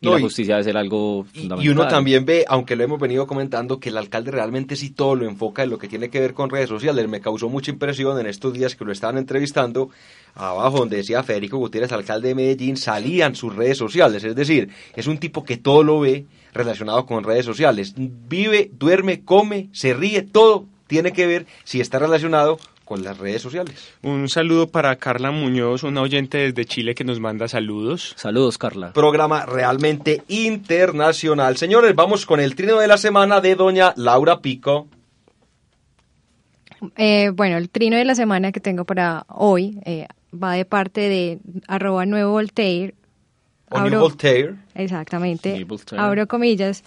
[0.00, 1.64] Y la justicia debe ser algo fundamental.
[1.64, 5.14] Y uno también ve, aunque lo hemos venido comentando, que el alcalde realmente sí todo
[5.14, 7.06] lo enfoca en lo que tiene que ver con redes sociales.
[7.06, 9.90] Me causó mucha impresión en estos días que lo estaban entrevistando,
[10.34, 14.24] abajo donde decía Federico Gutiérrez, alcalde de Medellín, salían sus redes sociales.
[14.24, 17.94] Es decir, es un tipo que todo lo ve relacionado con redes sociales.
[17.96, 22.58] Vive, duerme, come, se ríe, todo tiene que ver si está relacionado
[22.90, 23.92] con las redes sociales.
[24.02, 28.14] Un saludo para Carla Muñoz, una oyente desde Chile que nos manda saludos.
[28.16, 28.92] Saludos, Carla.
[28.94, 31.56] Programa realmente internacional.
[31.56, 34.88] Señores, vamos con el trino de la semana de doña Laura Pico.
[36.96, 41.02] Eh, bueno, el trino de la semana que tengo para hoy eh, va de parte
[41.02, 42.96] de arroba nuevo Voltaire.
[43.70, 44.56] Abro, Voltaire.
[44.74, 45.64] Exactamente.
[45.96, 46.82] Abro comillas.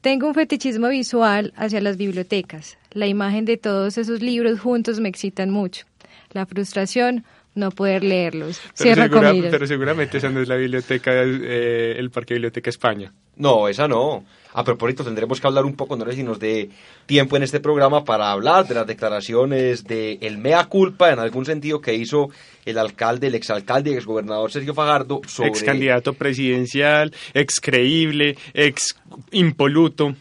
[0.00, 2.78] Tengo un fetichismo visual hacia las bibliotecas.
[2.92, 5.86] La imagen de todos esos libros juntos me excitan mucho.
[6.32, 7.24] La frustración,
[7.54, 8.60] no poder leerlos.
[8.78, 13.12] Pero, pero seguramente esa no es la biblioteca, eh, el Parque Biblioteca España.
[13.36, 14.24] No, esa no.
[14.52, 16.68] A propósito, tendremos que hablar un poco, no sé si nos dé
[17.06, 21.46] tiempo en este programa para hablar de las declaraciones de el mea culpa, en algún
[21.46, 22.30] sentido, que hizo
[22.64, 25.50] el alcalde, el exalcalde y exgobernador Sergio Fajardo sobre...
[25.50, 28.96] Ex candidato presidencial, ex creíble, ex
[29.30, 30.14] impoluto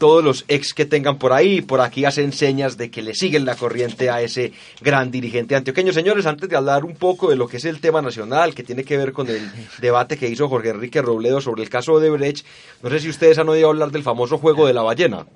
[0.00, 3.44] todos los ex que tengan por ahí, por aquí hacen señas de que le siguen
[3.44, 5.92] la corriente a ese gran dirigente antioqueño.
[5.92, 8.82] Señores, antes de hablar un poco de lo que es el tema nacional, que tiene
[8.82, 12.46] que ver con el debate que hizo Jorge Enrique Robledo sobre el caso de Brecht,
[12.82, 15.26] no sé si ustedes han oído hablar del famoso juego de la ballena.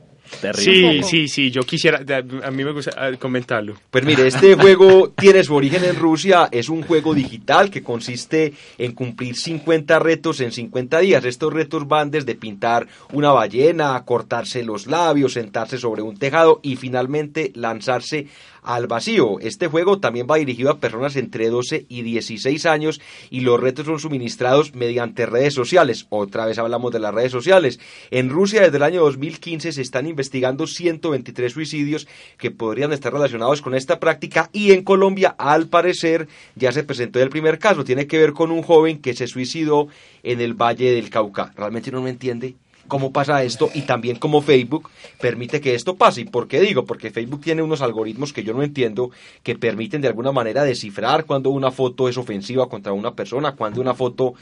[0.54, 2.00] Sí, sí, sí, yo quisiera,
[2.42, 3.74] a mí me gusta comentarlo.
[3.90, 8.52] Pues mire, este juego tiene su origen en Rusia, es un juego digital que consiste
[8.78, 11.24] en cumplir 50 retos en 50 días.
[11.24, 16.76] Estos retos van desde pintar una ballena, cortarse los labios, sentarse sobre un tejado y
[16.76, 18.28] finalmente lanzarse
[18.64, 19.38] al vacío.
[19.40, 23.00] Este juego también va dirigido a personas entre 12 y 16 años
[23.30, 26.06] y los retos son suministrados mediante redes sociales.
[26.08, 27.78] Otra vez hablamos de las redes sociales.
[28.10, 33.62] En Rusia desde el año 2015 se están investigando 123 suicidios que podrían estar relacionados
[33.62, 37.84] con esta práctica y en Colombia al parecer ya se presentó el primer caso.
[37.84, 39.88] Tiene que ver con un joven que se suicidó
[40.22, 41.52] en el Valle del Cauca.
[41.56, 42.56] Realmente no me entiende
[42.88, 46.22] cómo pasa esto y también cómo Facebook permite que esto pase.
[46.22, 46.84] ¿Y por qué digo?
[46.84, 49.10] Porque Facebook tiene unos algoritmos que yo no entiendo
[49.42, 53.80] que permiten de alguna manera descifrar cuando una foto es ofensiva contra una persona, cuando
[53.80, 54.34] una foto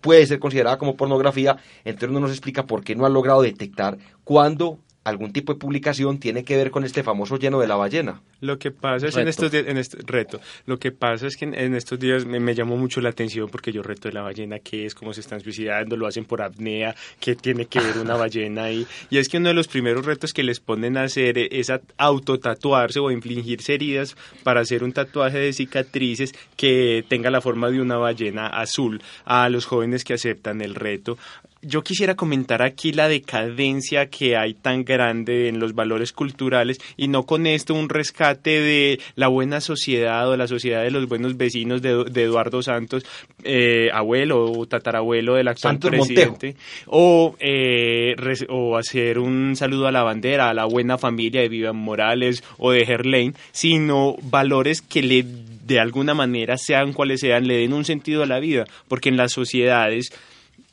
[0.00, 3.98] puede ser considerada como pornografía, entonces no nos explica por qué no ha logrado detectar
[4.24, 8.20] cuándo algún tipo de publicación tiene que ver con este famoso lleno de la ballena.
[8.42, 11.44] Lo que pasa es en estos días, en este reto, lo que pasa es que
[11.44, 14.84] en, estos días me, llamó mucho la atención porque yo reto de la ballena, qué
[14.84, 18.64] es, cómo se están suicidando, lo hacen por apnea, qué tiene que ver una ballena
[18.64, 18.84] ahí.
[19.10, 21.82] Y es que uno de los primeros retos que les ponen a hacer es a
[21.96, 27.80] autotatuarse o infligirse heridas para hacer un tatuaje de cicatrices que tenga la forma de
[27.80, 31.16] una ballena azul a los jóvenes que aceptan el reto.
[31.64, 37.06] Yo quisiera comentar aquí la decadencia que hay tan grande en los valores culturales y
[37.06, 41.36] no con esto un rescate de la buena sociedad o la sociedad de los buenos
[41.36, 41.90] vecinos de,
[42.22, 43.04] Eduardo Santos,
[43.44, 48.14] eh, abuelo o tatarabuelo del actual presidente, o, eh,
[48.48, 52.70] o hacer un saludo a la bandera, a la buena familia de Vivian Morales o
[52.70, 55.24] de Herlane, sino valores que le
[55.62, 59.16] de alguna manera, sean cuales sean, le den un sentido a la vida, porque en
[59.16, 60.12] las sociedades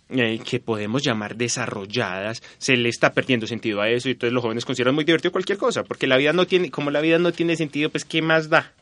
[0.09, 4.41] eh, que podemos llamar desarrolladas, se le está perdiendo sentido a eso y entonces los
[4.41, 7.31] jóvenes consideran muy divertido cualquier cosa, porque la vida no tiene, como la vida no
[7.31, 8.73] tiene sentido, pues ¿qué más da?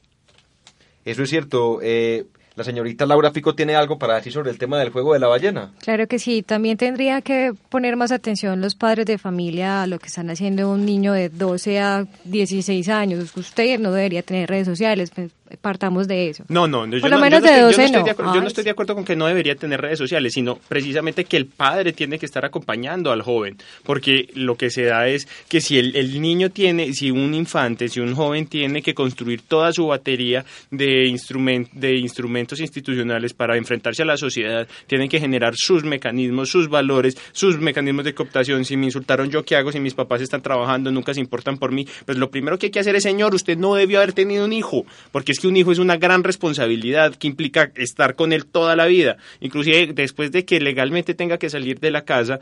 [1.06, 1.80] Eso es cierto.
[1.82, 2.26] Eh,
[2.58, 5.28] la señorita Laura Pico tiene algo para decir sobre el tema del juego de la
[5.28, 5.74] ballena.
[5.80, 10.00] Claro que sí, también tendría que poner más atención los padres de familia a lo
[10.00, 13.38] que están haciendo un niño de 12 a 16 años.
[13.38, 15.32] Usted no debería tener redes sociales, pues,
[15.62, 16.44] partamos de eso.
[16.50, 18.04] No, no, yo, Por no, lo menos yo no de estoy, 12 yo no estoy
[18.04, 20.34] de acuerdo, yo no Ay, estoy de acuerdo con que no debería tener redes sociales,
[20.34, 24.84] sino precisamente que el padre tiene que estar acompañando al joven, porque lo que se
[24.84, 28.82] da es que si el, el niño tiene, si un infante, si un joven tiene
[28.82, 34.68] que construir toda su batería de, instrument, de instrumentos institucionales para enfrentarse a la sociedad,
[34.88, 38.66] tienen que generar sus mecanismos, sus valores, sus mecanismos de cooptación.
[38.66, 39.72] Si me insultaron, ¿yo qué hago?
[39.72, 41.88] Si mis papás están trabajando, nunca se importan por mí.
[42.06, 44.54] Pues lo primero que hay que hacer es, señor, usted no debió haber tenido un
[44.54, 48.46] hijo, porque es que un hijo es una gran responsabilidad que implica estar con él
[48.48, 49.18] toda la vida.
[49.40, 52.40] Inclusive después de que legalmente tenga que salir de la casa,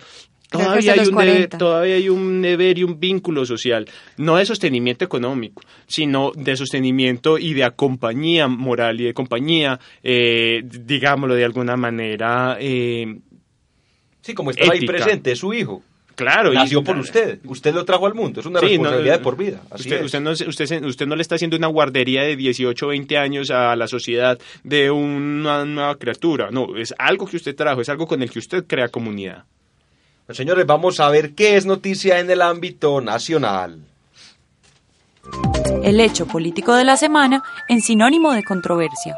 [0.50, 1.58] Todavía hay, un deber, 40.
[1.58, 7.40] todavía hay un deber y un vínculo social, no de sostenimiento económico, sino de sostenimiento
[7.40, 12.58] y de compañía moral y de compañía, eh, digámoslo de alguna manera.
[12.60, 13.18] Eh,
[14.22, 15.84] Sí, como está ahí presente, es su hijo.
[16.16, 17.40] Claro, y- Nació por usted.
[17.46, 18.40] Usted lo trajo al mundo.
[18.40, 19.62] Es una Sí, no, responsabilidad de por vida.
[19.70, 22.86] Así usted, no, se- usted, se- usted no le está haciendo una guardería de 18
[22.86, 26.50] o 20 años a la sociedad de una nueva criatura.
[26.52, 29.44] No, es algo que usted trajo, es algo con el que usted crea comunidad.
[30.26, 33.80] Pues, señores, vamos a ver qué es noticia en el ámbito nacional.
[35.84, 39.16] El hecho político de la semana en sinónimo de controversia.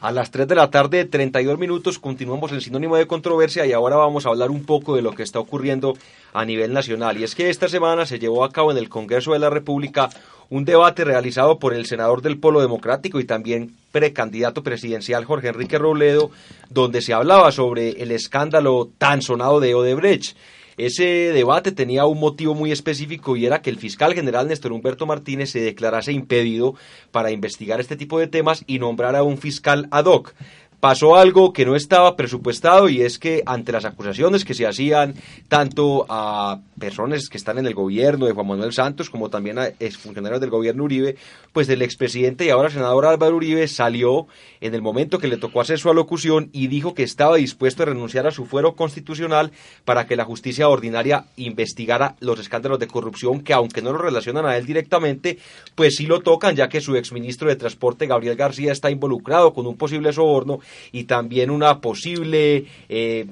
[0.00, 3.96] A las 3 de la tarde, 32 minutos, continuamos el sinónimo de controversia y ahora
[3.96, 5.92] vamos a hablar un poco de lo que está ocurriendo
[6.32, 7.18] a nivel nacional.
[7.18, 10.08] Y es que esta semana se llevó a cabo en el Congreso de la República
[10.48, 15.76] un debate realizado por el senador del Polo Democrático y también precandidato presidencial Jorge Enrique
[15.76, 16.30] Robledo,
[16.70, 20.34] donde se hablaba sobre el escándalo tan sonado de Odebrecht.
[20.80, 25.04] Ese debate tenía un motivo muy específico y era que el fiscal general Néstor Humberto
[25.04, 26.74] Martínez se declarase impedido
[27.10, 30.32] para investigar este tipo de temas y nombrara a un fiscal ad hoc.
[30.80, 35.14] Pasó algo que no estaba presupuestado y es que ante las acusaciones que se hacían
[35.46, 39.66] tanto a personas que están en el gobierno de Juan Manuel Santos como también a
[39.78, 41.16] exfuncionarios del gobierno Uribe,
[41.52, 44.26] pues el expresidente y ahora senador Álvaro Uribe salió
[44.62, 47.86] en el momento que le tocó hacer su alocución y dijo que estaba dispuesto a
[47.86, 49.52] renunciar a su fuero constitucional
[49.84, 54.46] para que la justicia ordinaria investigara los escándalos de corrupción que aunque no lo relacionan
[54.46, 55.36] a él directamente,
[55.74, 59.66] pues sí lo tocan ya que su exministro de Transporte Gabriel García está involucrado con
[59.66, 60.60] un posible soborno
[60.92, 63.26] y también una posible eh,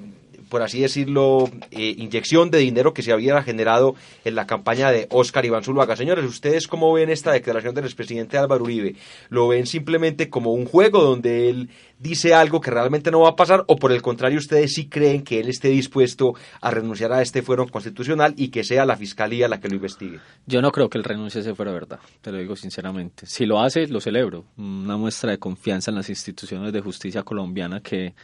[0.49, 5.07] por así decirlo, eh, inyección de dinero que se había generado en la campaña de
[5.11, 5.97] Óscar Iván Zuluaga.
[5.97, 8.97] Señores, ¿ustedes cómo ven esta declaración del expresidente Álvaro Uribe?
[9.29, 13.37] ¿Lo ven simplemente como un juego donde él dice algo que realmente no va a
[13.37, 17.23] pasar o por el contrario ustedes sí creen que él esté dispuesto a renunciar a
[17.23, 20.21] este fuero constitucional y que sea la fiscalía la que lo investigue?
[20.47, 23.27] Yo no creo que el renuncie se fuera verdad, te lo digo sinceramente.
[23.27, 24.45] Si lo hace, lo celebro.
[24.57, 28.15] Una muestra de confianza en las instituciones de justicia colombiana que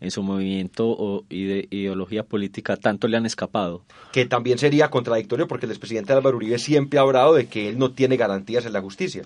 [0.00, 3.82] en su movimiento o ideología política tanto le han escapado.
[4.12, 7.78] Que también sería contradictorio porque el expresidente Álvaro Uribe siempre ha hablado de que él
[7.78, 9.22] no tiene garantías en la justicia.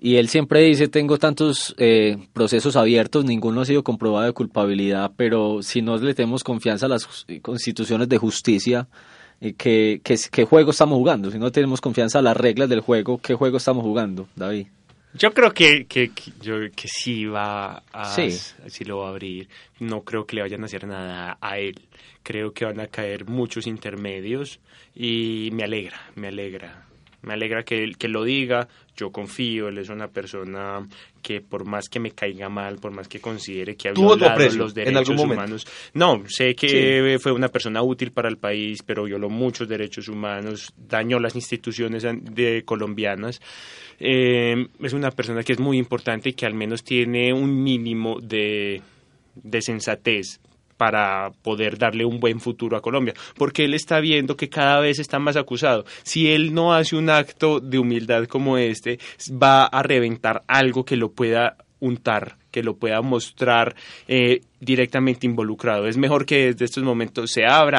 [0.00, 5.10] Y él siempre dice, tengo tantos eh, procesos abiertos, ninguno ha sido comprobado de culpabilidad,
[5.16, 8.86] pero si no le tenemos confianza a las instituciones de justicia,
[9.40, 11.32] eh, ¿qué, qué, qué juego estamos jugando?
[11.32, 14.68] Si no tenemos confianza a las reglas del juego, ¿qué juego estamos jugando, David?
[15.18, 18.30] Yo creo que, que, que- yo, que sí va a Sí.
[18.68, 19.48] sí lo va a abrir.
[19.80, 21.80] No creo que le vayan a hacer nada a él.
[22.22, 24.60] Creo que van a caer muchos intermedios
[24.94, 26.87] y me alegra, me alegra.
[27.22, 30.86] Me alegra que, que lo diga, yo confío, él es una persona
[31.22, 34.74] que por más que me caiga mal, por más que considere que ha violado los
[34.74, 39.68] derechos humanos, no, sé que fue una persona útil para el país, pero violó muchos
[39.68, 43.40] derechos humanos, dañó las instituciones de colombianas.
[44.00, 48.20] Eh, es una persona que es muy importante y que al menos tiene un mínimo
[48.20, 48.80] de,
[49.34, 50.40] de sensatez
[50.78, 54.98] para poder darle un buen futuro a Colombia, porque él está viendo que cada vez
[54.98, 55.84] está más acusado.
[56.04, 58.98] Si él no hace un acto de humildad como este,
[59.30, 63.74] va a reventar algo que lo pueda untar, que lo pueda mostrar
[64.06, 65.86] eh, directamente involucrado.
[65.86, 67.78] Es mejor que desde estos momentos se abra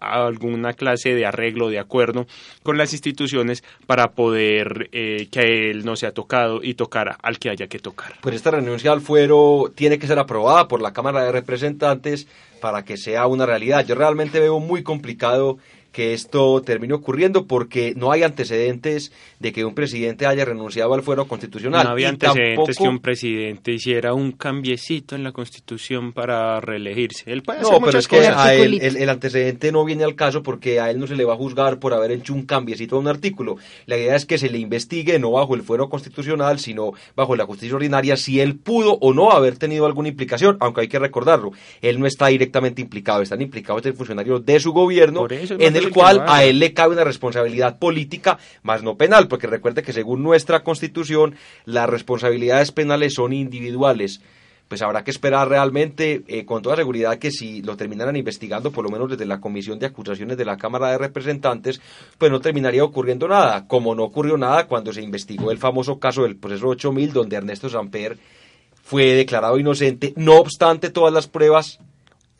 [0.00, 2.26] alguna clase de arreglo, de acuerdo
[2.62, 7.50] con las instituciones para poder eh, que él no sea tocado y tocar al que
[7.50, 8.14] haya que tocar.
[8.20, 12.26] Pues esta renuncia al fuero tiene que ser aprobada por la Cámara de Representantes
[12.60, 13.84] para que sea una realidad.
[13.86, 15.58] Yo realmente veo muy complicado
[15.92, 21.02] que esto termine ocurriendo porque no hay antecedentes de que un presidente haya renunciado al
[21.02, 21.84] fuero constitucional.
[21.84, 26.60] No había Y antecedentes tampoco- que un presidente hiciera un cambiecito en la constitución para
[26.60, 27.30] reelegirse.
[27.32, 28.36] Él puede hacer No, pero muchas es que cosas.
[28.36, 31.24] a él, el, el antecedente no viene al caso porque a él no se le
[31.24, 33.56] va a juzgar por haber hecho un cambiecito a un artículo.
[33.86, 37.46] La idea es que se le investigue no bajo el fuero constitucional, sino bajo la
[37.46, 41.52] justicia ordinaria si él pudo o no haber tenido alguna implicación, aunque hay que recordarlo.
[41.80, 45.60] Él no está directamente implicado, están implicados el funcionario de su gobierno Por eso es
[45.60, 49.82] en el cual a él le cabe una responsabilidad política, más no penal, porque recuerde
[49.82, 54.20] que según nuestra constitución, las responsabilidades penales son individuales.
[54.68, 58.84] Pues habrá que esperar realmente, eh, con toda seguridad, que si lo terminaran investigando, por
[58.84, 61.80] lo menos desde la Comisión de Acusaciones de la Cámara de Representantes,
[62.18, 66.24] pues no terminaría ocurriendo nada, como no ocurrió nada cuando se investigó el famoso caso
[66.24, 68.18] del proceso 8000, donde Ernesto Samper
[68.82, 71.78] fue declarado inocente, no obstante todas las pruebas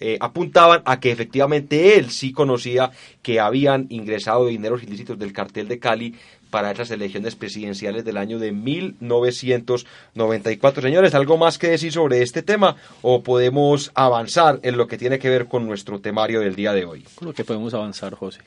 [0.01, 2.90] eh, apuntaban a que efectivamente él sí conocía
[3.22, 6.14] que habían ingresado dineros ilícitos del cartel de Cali
[6.51, 10.82] para esas elecciones presidenciales del año de 1994.
[10.82, 15.18] Señores, ¿algo más que decir sobre este tema o podemos avanzar en lo que tiene
[15.18, 17.05] que ver con nuestro temario del día de hoy?
[17.16, 18.40] Creo que podemos avanzar, José.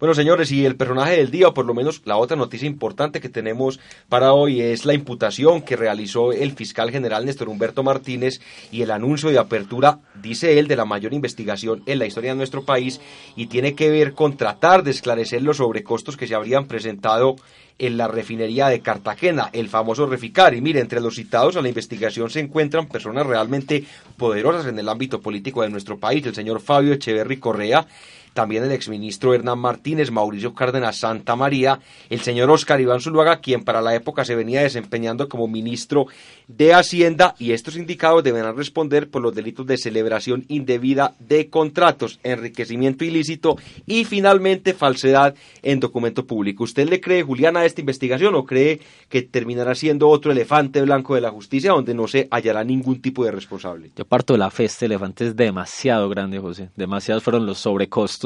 [0.00, 3.20] Bueno, señores, y el personaje del día, o por lo menos la otra noticia importante
[3.20, 3.78] que tenemos
[4.08, 8.40] para hoy, es la imputación que realizó el fiscal general Néstor Humberto Martínez
[8.72, 12.36] y el anuncio de apertura, dice él, de la mayor investigación en la historia de
[12.36, 13.00] nuestro país
[13.36, 17.36] y tiene que ver con tratar de esclarecer los sobrecostos que se habrían presentado
[17.78, 20.54] en la refinería de Cartagena, el famoso Reficar.
[20.54, 23.84] Y mire, entre los citados a la investigación se encuentran personas realmente
[24.16, 27.86] poderosas en el ámbito político de nuestro país, el señor Fabio Echeverry Correa,
[28.34, 31.78] también el exministro Hernán Martínez, Mauricio Cárdenas Santa María,
[32.10, 36.06] el señor Oscar Iván Zuluaga, quien para la época se venía desempeñando como ministro
[36.48, 42.18] de Hacienda, y estos indicados deberán responder por los delitos de celebración indebida de contratos,
[42.22, 43.56] enriquecimiento ilícito
[43.86, 46.64] y finalmente falsedad en documento público.
[46.64, 51.14] ¿Usted le cree, Juliana, a esta investigación o cree que terminará siendo otro elefante blanco
[51.14, 53.90] de la justicia donde no se hallará ningún tipo de responsable?
[53.96, 56.70] Yo parto de la fe, este elefante es demasiado grande, José.
[56.76, 58.23] Demasiados fueron los sobrecostos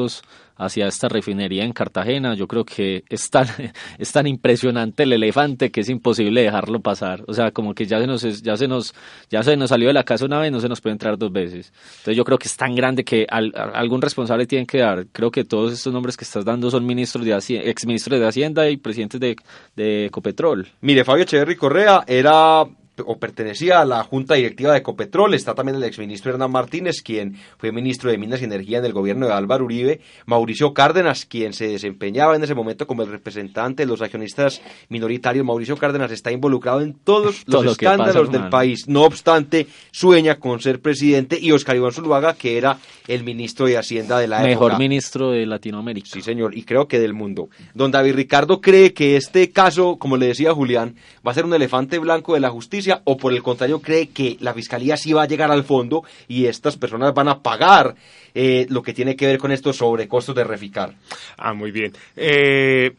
[0.59, 2.35] hacia esta refinería en Cartagena.
[2.35, 3.47] Yo creo que es tan,
[3.99, 7.25] es tan impresionante el elefante que es imposible dejarlo pasar.
[7.27, 8.95] O sea, como que ya se nos, ya se nos,
[9.31, 11.33] ya se nos salió de la casa una vez, no se nos puede entrar dos
[11.33, 11.73] veces.
[11.99, 15.07] Entonces yo creo que es tan grande que al, algún responsable tienen que dar.
[15.13, 18.77] Creo que todos estos nombres que estás dando son ministros de Hacienda, de Hacienda y
[18.77, 19.37] presidentes de,
[19.77, 20.69] de Ecopetrol.
[20.81, 22.65] Mire, Fabio Echeverry Correa era
[23.07, 27.37] o pertenecía a la Junta Directiva de Ecopetrol, está también el exministro Hernán Martínez, quien
[27.59, 31.53] fue ministro de Minas y Energía en el gobierno de Álvaro Uribe, Mauricio Cárdenas, quien
[31.53, 36.33] se desempeñaba en ese momento como el representante de los accionistas minoritarios, Mauricio Cárdenas está
[36.33, 40.61] involucrado en todos Todo los lo que escándalos pasa, del país, no obstante, sueña con
[40.61, 44.73] ser presidente, y Oscar Iván Zuluaga, que era el ministro de Hacienda de la Mejor
[44.73, 44.79] época.
[44.79, 46.09] ministro de Latinoamérica.
[46.11, 47.49] Sí, señor, y creo que del mundo.
[47.75, 50.97] Don David Ricardo cree que este caso, como le decía Julián,
[51.27, 54.37] va a ser un elefante blanco de la justicia o por el contrario cree que
[54.41, 57.95] la fiscalía sí va a llegar al fondo y estas personas van a pagar
[58.35, 60.95] eh, lo que tiene que ver con estos sobrecostos de reficar.
[61.37, 61.93] Ah, muy bien.
[62.17, 62.93] Eh,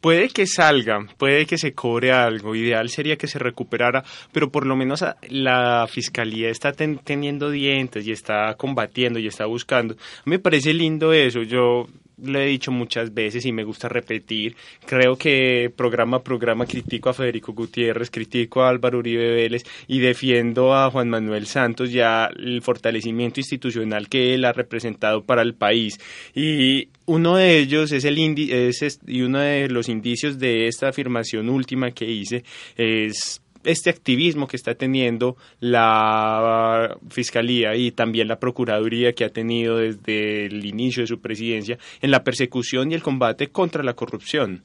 [0.00, 2.54] puede que salga, puede que se cobre algo.
[2.54, 7.50] Ideal sería que se recuperara, pero por lo menos a- la fiscalía está ten- teniendo
[7.50, 9.96] dientes y está combatiendo y está buscando.
[10.24, 11.42] Me parece lindo eso.
[11.42, 11.86] Yo
[12.22, 14.56] lo he dicho muchas veces y me gusta repetir.
[14.86, 20.00] Creo que programa a programa critico a Federico Gutiérrez, critico a Álvaro Uribe Vélez y
[20.00, 25.54] defiendo a Juan Manuel Santos ya el fortalecimiento institucional que él ha representado para el
[25.54, 25.98] país.
[26.34, 30.88] Y uno de ellos es el indi es y uno de los indicios de esta
[30.88, 32.44] afirmación última que hice
[32.76, 39.76] es este activismo que está teniendo la Fiscalía y también la Procuraduría que ha tenido
[39.76, 44.62] desde el inicio de su presidencia en la persecución y el combate contra la corrupción.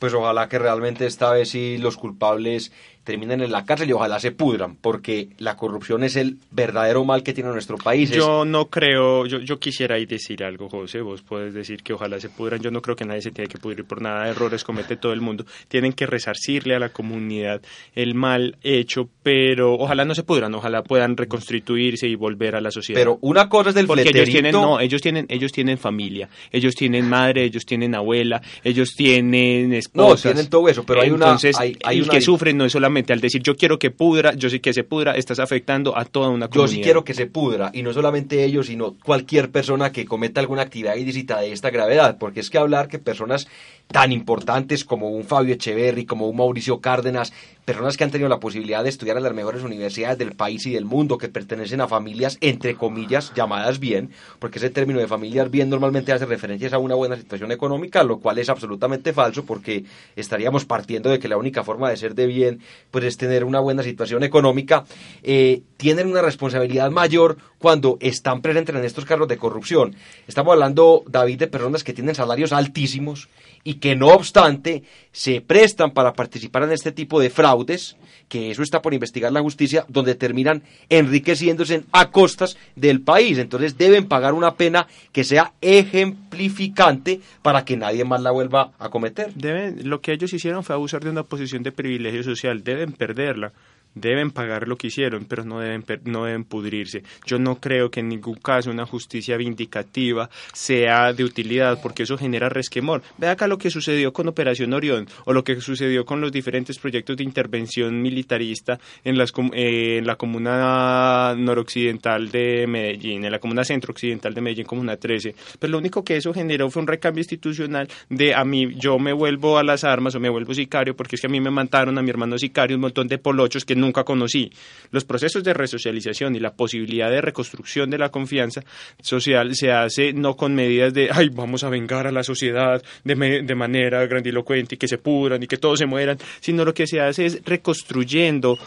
[0.00, 2.72] Pues ojalá que realmente esta vez sí los culpables
[3.04, 7.22] terminen en la cárcel y ojalá se pudran, porque la corrupción es el verdadero mal
[7.24, 8.10] que tiene nuestro país.
[8.10, 12.20] Yo no creo, yo, yo quisiera ahí decir algo, José, vos puedes decir que ojalá
[12.20, 14.96] se pudran, yo no creo que nadie se tiene que pudrir por nada, errores comete
[14.96, 17.60] todo el mundo, tienen que resarcirle a la comunidad
[17.96, 22.70] el mal hecho, pero ojalá no se pudran, ojalá puedan reconstituirse y volver a la
[22.70, 23.00] sociedad.
[23.00, 24.32] Pero una cosa es del Porque ellos fleterito.
[24.32, 29.72] tienen, no, ellos tienen, ellos tienen familia, ellos tienen madre, ellos tienen abuela, ellos tienen
[29.72, 30.22] esposas.
[30.22, 32.70] tienen todo eso, pero hay una- Entonces, hay- hay el una- que sufre no es
[32.72, 36.04] solamente al decir yo quiero que pudra, yo sé que se pudra, estás afectando a
[36.04, 36.76] toda una Yo comunidad.
[36.76, 40.62] sí quiero que se pudra, y no solamente ellos, sino cualquier persona que cometa alguna
[40.62, 43.48] actividad ilícita de esta gravedad, porque es que hablar que personas
[43.92, 47.32] tan importantes como un Fabio Echeverry, como un Mauricio Cárdenas,
[47.64, 50.72] personas que han tenido la posibilidad de estudiar en las mejores universidades del país y
[50.72, 55.50] del mundo, que pertenecen a familias, entre comillas, llamadas bien, porque ese término de familias
[55.50, 59.84] bien normalmente hace referencias a una buena situación económica, lo cual es absolutamente falso, porque
[60.16, 63.60] estaríamos partiendo de que la única forma de ser de bien, pues es tener una
[63.60, 64.84] buena situación económica,
[65.22, 69.94] eh, tienen una responsabilidad mayor cuando están presentes en estos cargos de corrupción.
[70.26, 73.28] Estamos hablando, David, de personas que tienen salarios altísimos
[73.64, 74.82] y que no obstante
[75.12, 77.96] se prestan para participar en este tipo de fraudes,
[78.28, 83.38] que eso está por investigar la justicia, donde terminan enriqueciéndose a costas del país.
[83.38, 88.88] Entonces deben pagar una pena que sea ejemplificante para que nadie más la vuelva a
[88.88, 89.34] cometer.
[89.34, 93.52] Deben, lo que ellos hicieron fue abusar de una posición de privilegio social, deben perderla
[93.94, 97.02] deben pagar lo que hicieron, pero no deben, no deben pudrirse.
[97.26, 102.16] Yo no creo que en ningún caso una justicia vindicativa sea de utilidad, porque eso
[102.16, 103.02] genera resquemor.
[103.18, 106.78] Ve acá lo que sucedió con Operación Orión, o lo que sucedió con los diferentes
[106.78, 113.38] proyectos de intervención militarista en, las, eh, en la comuna noroccidental de Medellín, en la
[113.38, 115.34] comuna centro-occidental de Medellín, comuna 13.
[115.58, 119.12] Pero lo único que eso generó fue un recambio institucional de a mí, yo me
[119.12, 121.98] vuelvo a las armas o me vuelvo sicario, porque es que a mí me mataron
[121.98, 124.50] a mi hermano sicario un montón de polochos que nunca conocí.
[124.90, 128.62] Los procesos de resocialización y la posibilidad de reconstrucción de la confianza
[129.00, 133.42] social se hace no con medidas de, ay, vamos a vengar a la sociedad de,
[133.42, 136.86] de manera grandilocuente y que se pudran y que todos se mueran, sino lo que
[136.86, 138.58] se hace es reconstruyendo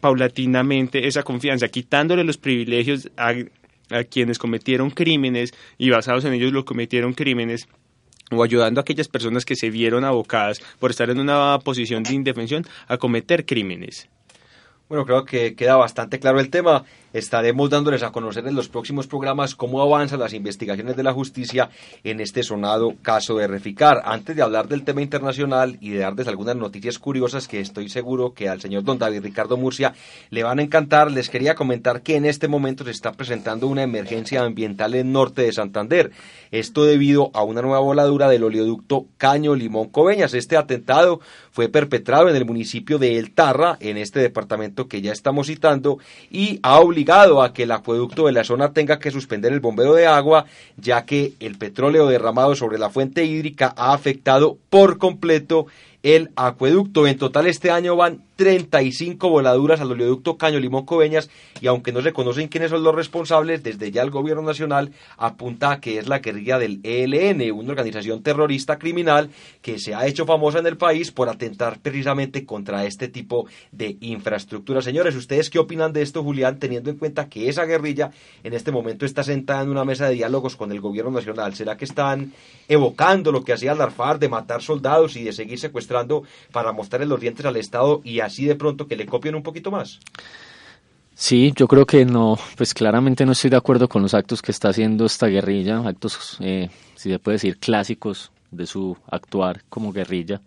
[0.00, 3.34] paulatinamente esa confianza, quitándole los privilegios a,
[4.10, 7.66] quienes cometieron crímenes y basados en ellos lo cometieron crímenes
[8.30, 12.12] o ayudando a aquellas personas que se vieron abocadas por estar en una posición de
[12.12, 14.06] indefensión a cometer crímenes.
[14.88, 16.84] Bueno, creo que queda bastante claro el tema.
[17.18, 21.68] Estaremos dándoles a conocer en los próximos programas cómo avanzan las investigaciones de la justicia
[22.04, 24.02] en este sonado caso de Reficar.
[24.04, 28.34] Antes de hablar del tema internacional y de darles algunas noticias curiosas que estoy seguro
[28.34, 29.94] que al señor don David Ricardo Murcia
[30.30, 33.82] le van a encantar, les quería comentar que en este momento se está presentando una
[33.82, 36.12] emergencia ambiental en norte de Santander.
[36.52, 40.34] Esto debido a una nueva voladura del oleoducto Caño Limón Coveñas.
[40.34, 41.18] Este atentado
[41.50, 45.98] fue perpetrado en el municipio de El Tarra, en este departamento que ya estamos citando,
[46.30, 49.94] y ha obligado a que el acueducto de la zona tenga que suspender el bombeo
[49.94, 50.44] de agua,
[50.76, 55.66] ya que el petróleo derramado sobre la fuente hídrica ha afectado por completo
[56.02, 57.06] el acueducto.
[57.06, 61.28] En total este año van 35 voladuras al oleoducto Caño Limón Coveñas
[61.60, 65.72] y aunque no se conocen quiénes son los responsables, desde ya el gobierno nacional apunta
[65.72, 69.30] a que es la guerrilla del ELN, una organización terrorista criminal
[69.60, 73.96] que se ha hecho famosa en el país por atentar precisamente contra este tipo de
[74.02, 74.82] infraestructura.
[74.82, 78.12] Señores, ¿ustedes qué opinan de esto, Julián, teniendo en cuenta que esa guerrilla
[78.44, 81.56] en este momento está sentada en una mesa de diálogos con el gobierno nacional?
[81.56, 82.32] ¿Será que están
[82.68, 86.22] evocando lo que hacía el Darfar de matar soldados y de seguir secuestrando
[86.52, 89.70] para mostrarle los dientes al Estado y así de pronto que le copien un poquito
[89.70, 90.00] más.
[91.14, 94.52] Sí, yo creo que no, pues claramente no estoy de acuerdo con los actos que
[94.52, 99.92] está haciendo esta guerrilla, actos, eh, si se puede decir, clásicos de su actuar como
[99.92, 100.40] guerrilla,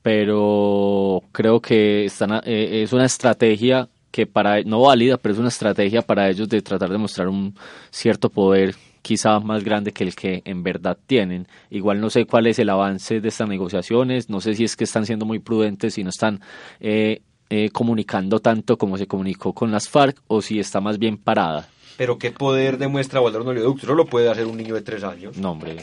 [0.00, 5.48] pero creo que están, eh, es una estrategia que para, no válida, pero es una
[5.48, 7.54] estrategia para ellos de tratar de mostrar un
[7.90, 11.46] cierto poder quizá más grande que el que en verdad tienen.
[11.70, 14.84] Igual no sé cuál es el avance de estas negociaciones, no sé si es que
[14.84, 16.40] están siendo muy prudentes y no están
[16.80, 21.16] eh, eh, comunicando tanto como se comunicó con las FARC o si está más bien
[21.16, 21.68] parada.
[21.96, 23.86] Pero ¿qué poder demuestra volar un oleoducto?
[23.86, 25.36] ¿No lo puede hacer un niño de tres años?
[25.36, 25.76] No, hombre,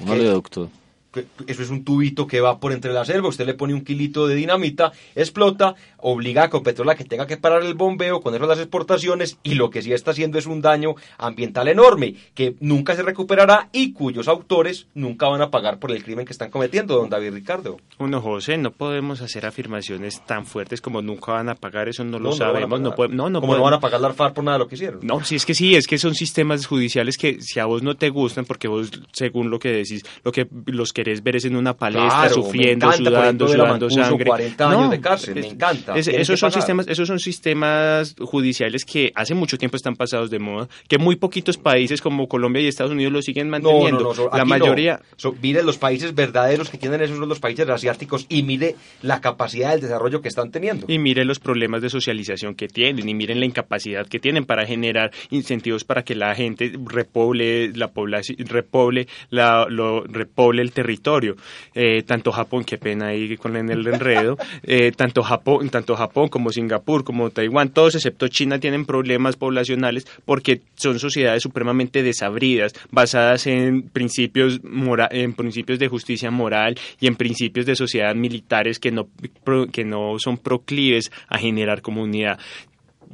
[0.00, 0.70] un oleoducto
[1.46, 4.26] eso es un tubito que va por entre la selva, usted le pone un kilito
[4.26, 8.46] de dinamita, explota, obliga a Copetrol a que tenga que parar el bombeo, con eso
[8.46, 12.94] las exportaciones, y lo que sí está haciendo es un daño ambiental enorme, que nunca
[12.94, 16.96] se recuperará y cuyos autores nunca van a pagar por el crimen que están cometiendo,
[16.96, 17.78] don David Ricardo.
[17.98, 22.18] Bueno, José, no podemos hacer afirmaciones tan fuertes como nunca van a pagar, eso no
[22.18, 22.80] lo sabemos.
[22.80, 24.74] No, no, no, como no van a pagar la FARC por nada de lo que
[24.74, 25.00] hicieron.
[25.02, 27.96] No, sí, es que sí, es que son sistemas judiciales que si a vos no
[27.96, 31.56] te gustan, porque vos, según lo que decís, lo que los que ver es en
[31.56, 34.26] una palestra sufriendo, sudando, sudando sangre.
[34.26, 35.96] 40 años de cárcel, me encanta.
[35.96, 40.68] esos, son sistemas, esos son sistemas judiciales que hace mucho tiempo están pasados de moda,
[40.88, 44.14] que muy poquitos países como Colombia y Estados Unidos lo siguen manteniendo.
[44.32, 45.00] la mayoría...
[45.40, 49.72] mire, los países verdaderos que tienen esos son los países asiáticos y mire la capacidad
[49.72, 50.86] del desarrollo que están teniendo.
[50.88, 54.66] Y mire los problemas de socialización que tienen y miren la incapacidad que tienen para
[54.66, 60.95] generar incentivos para que la gente repoble la población, repoble, la, lo, repoble el territorio.
[61.74, 66.50] Eh, tanto Japón, qué pena ahí con el enredo, eh, tanto, Japón, tanto Japón como
[66.50, 73.46] Singapur, como Taiwán, todos excepto China tienen problemas poblacionales porque son sociedades supremamente desabridas, basadas
[73.46, 74.60] en principios,
[75.10, 79.08] en principios de justicia moral y en principios de sociedad militares que no,
[79.72, 82.38] que no son proclives a generar comunidad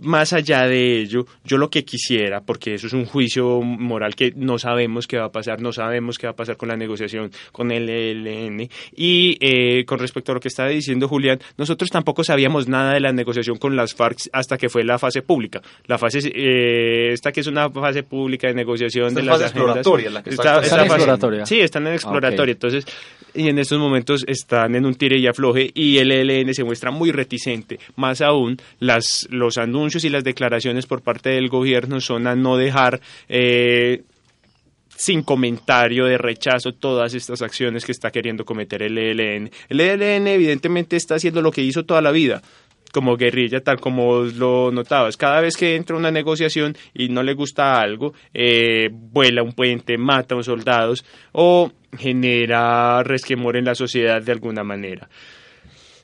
[0.03, 4.33] más allá de ello, yo lo que quisiera, porque eso es un juicio moral que
[4.35, 7.31] no sabemos qué va a pasar, no sabemos qué va a pasar con la negociación
[7.53, 8.69] con el ELN.
[8.97, 13.01] Y eh, con respecto a lo que estaba diciendo Julián, nosotros tampoco sabíamos nada de
[13.01, 15.63] la negociación con las FARC hasta que fue la fase pública.
[15.87, 20.11] La fase, eh, esta que es una fase pública de negociación de las fase exploratoria,
[20.11, 21.47] la que está, exploratoria.
[21.47, 22.53] Sí, están en exploratoria.
[22.53, 22.85] Entonces,
[23.35, 26.91] y en estos momentos están en un tire y afloje y el ELN se muestra
[26.91, 27.79] muy reticente.
[27.97, 32.57] Más aún, las, los anuncios y las declaraciones por parte del gobierno son a no
[32.57, 34.03] dejar eh,
[34.97, 39.51] sin comentario de rechazo todas estas acciones que está queriendo cometer el ELN.
[39.69, 42.43] El ELN evidentemente está haciendo lo que hizo toda la vida,
[42.93, 45.17] como guerrilla, tal como lo notabas.
[45.17, 49.99] Cada vez que entra una negociación y no le gusta algo, eh, vuela un puente,
[49.99, 55.09] mata a un soldados o genera resquemor en la sociedad de alguna manera.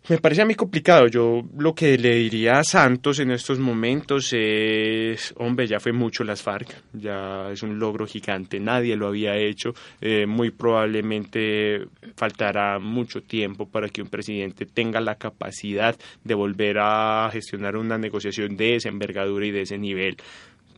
[0.09, 1.07] Me parece a mí complicado.
[1.09, 6.25] Yo lo que le diría a Santos en estos momentos es, hombre, ya fue mucho
[6.25, 9.75] las FARC, ya es un logro gigante, nadie lo había hecho.
[10.01, 11.87] Eh, muy probablemente
[12.17, 15.95] faltará mucho tiempo para que un presidente tenga la capacidad
[16.25, 20.17] de volver a gestionar una negociación de esa envergadura y de ese nivel,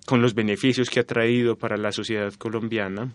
[0.06, 3.12] con los beneficios que ha traído para la sociedad colombiana.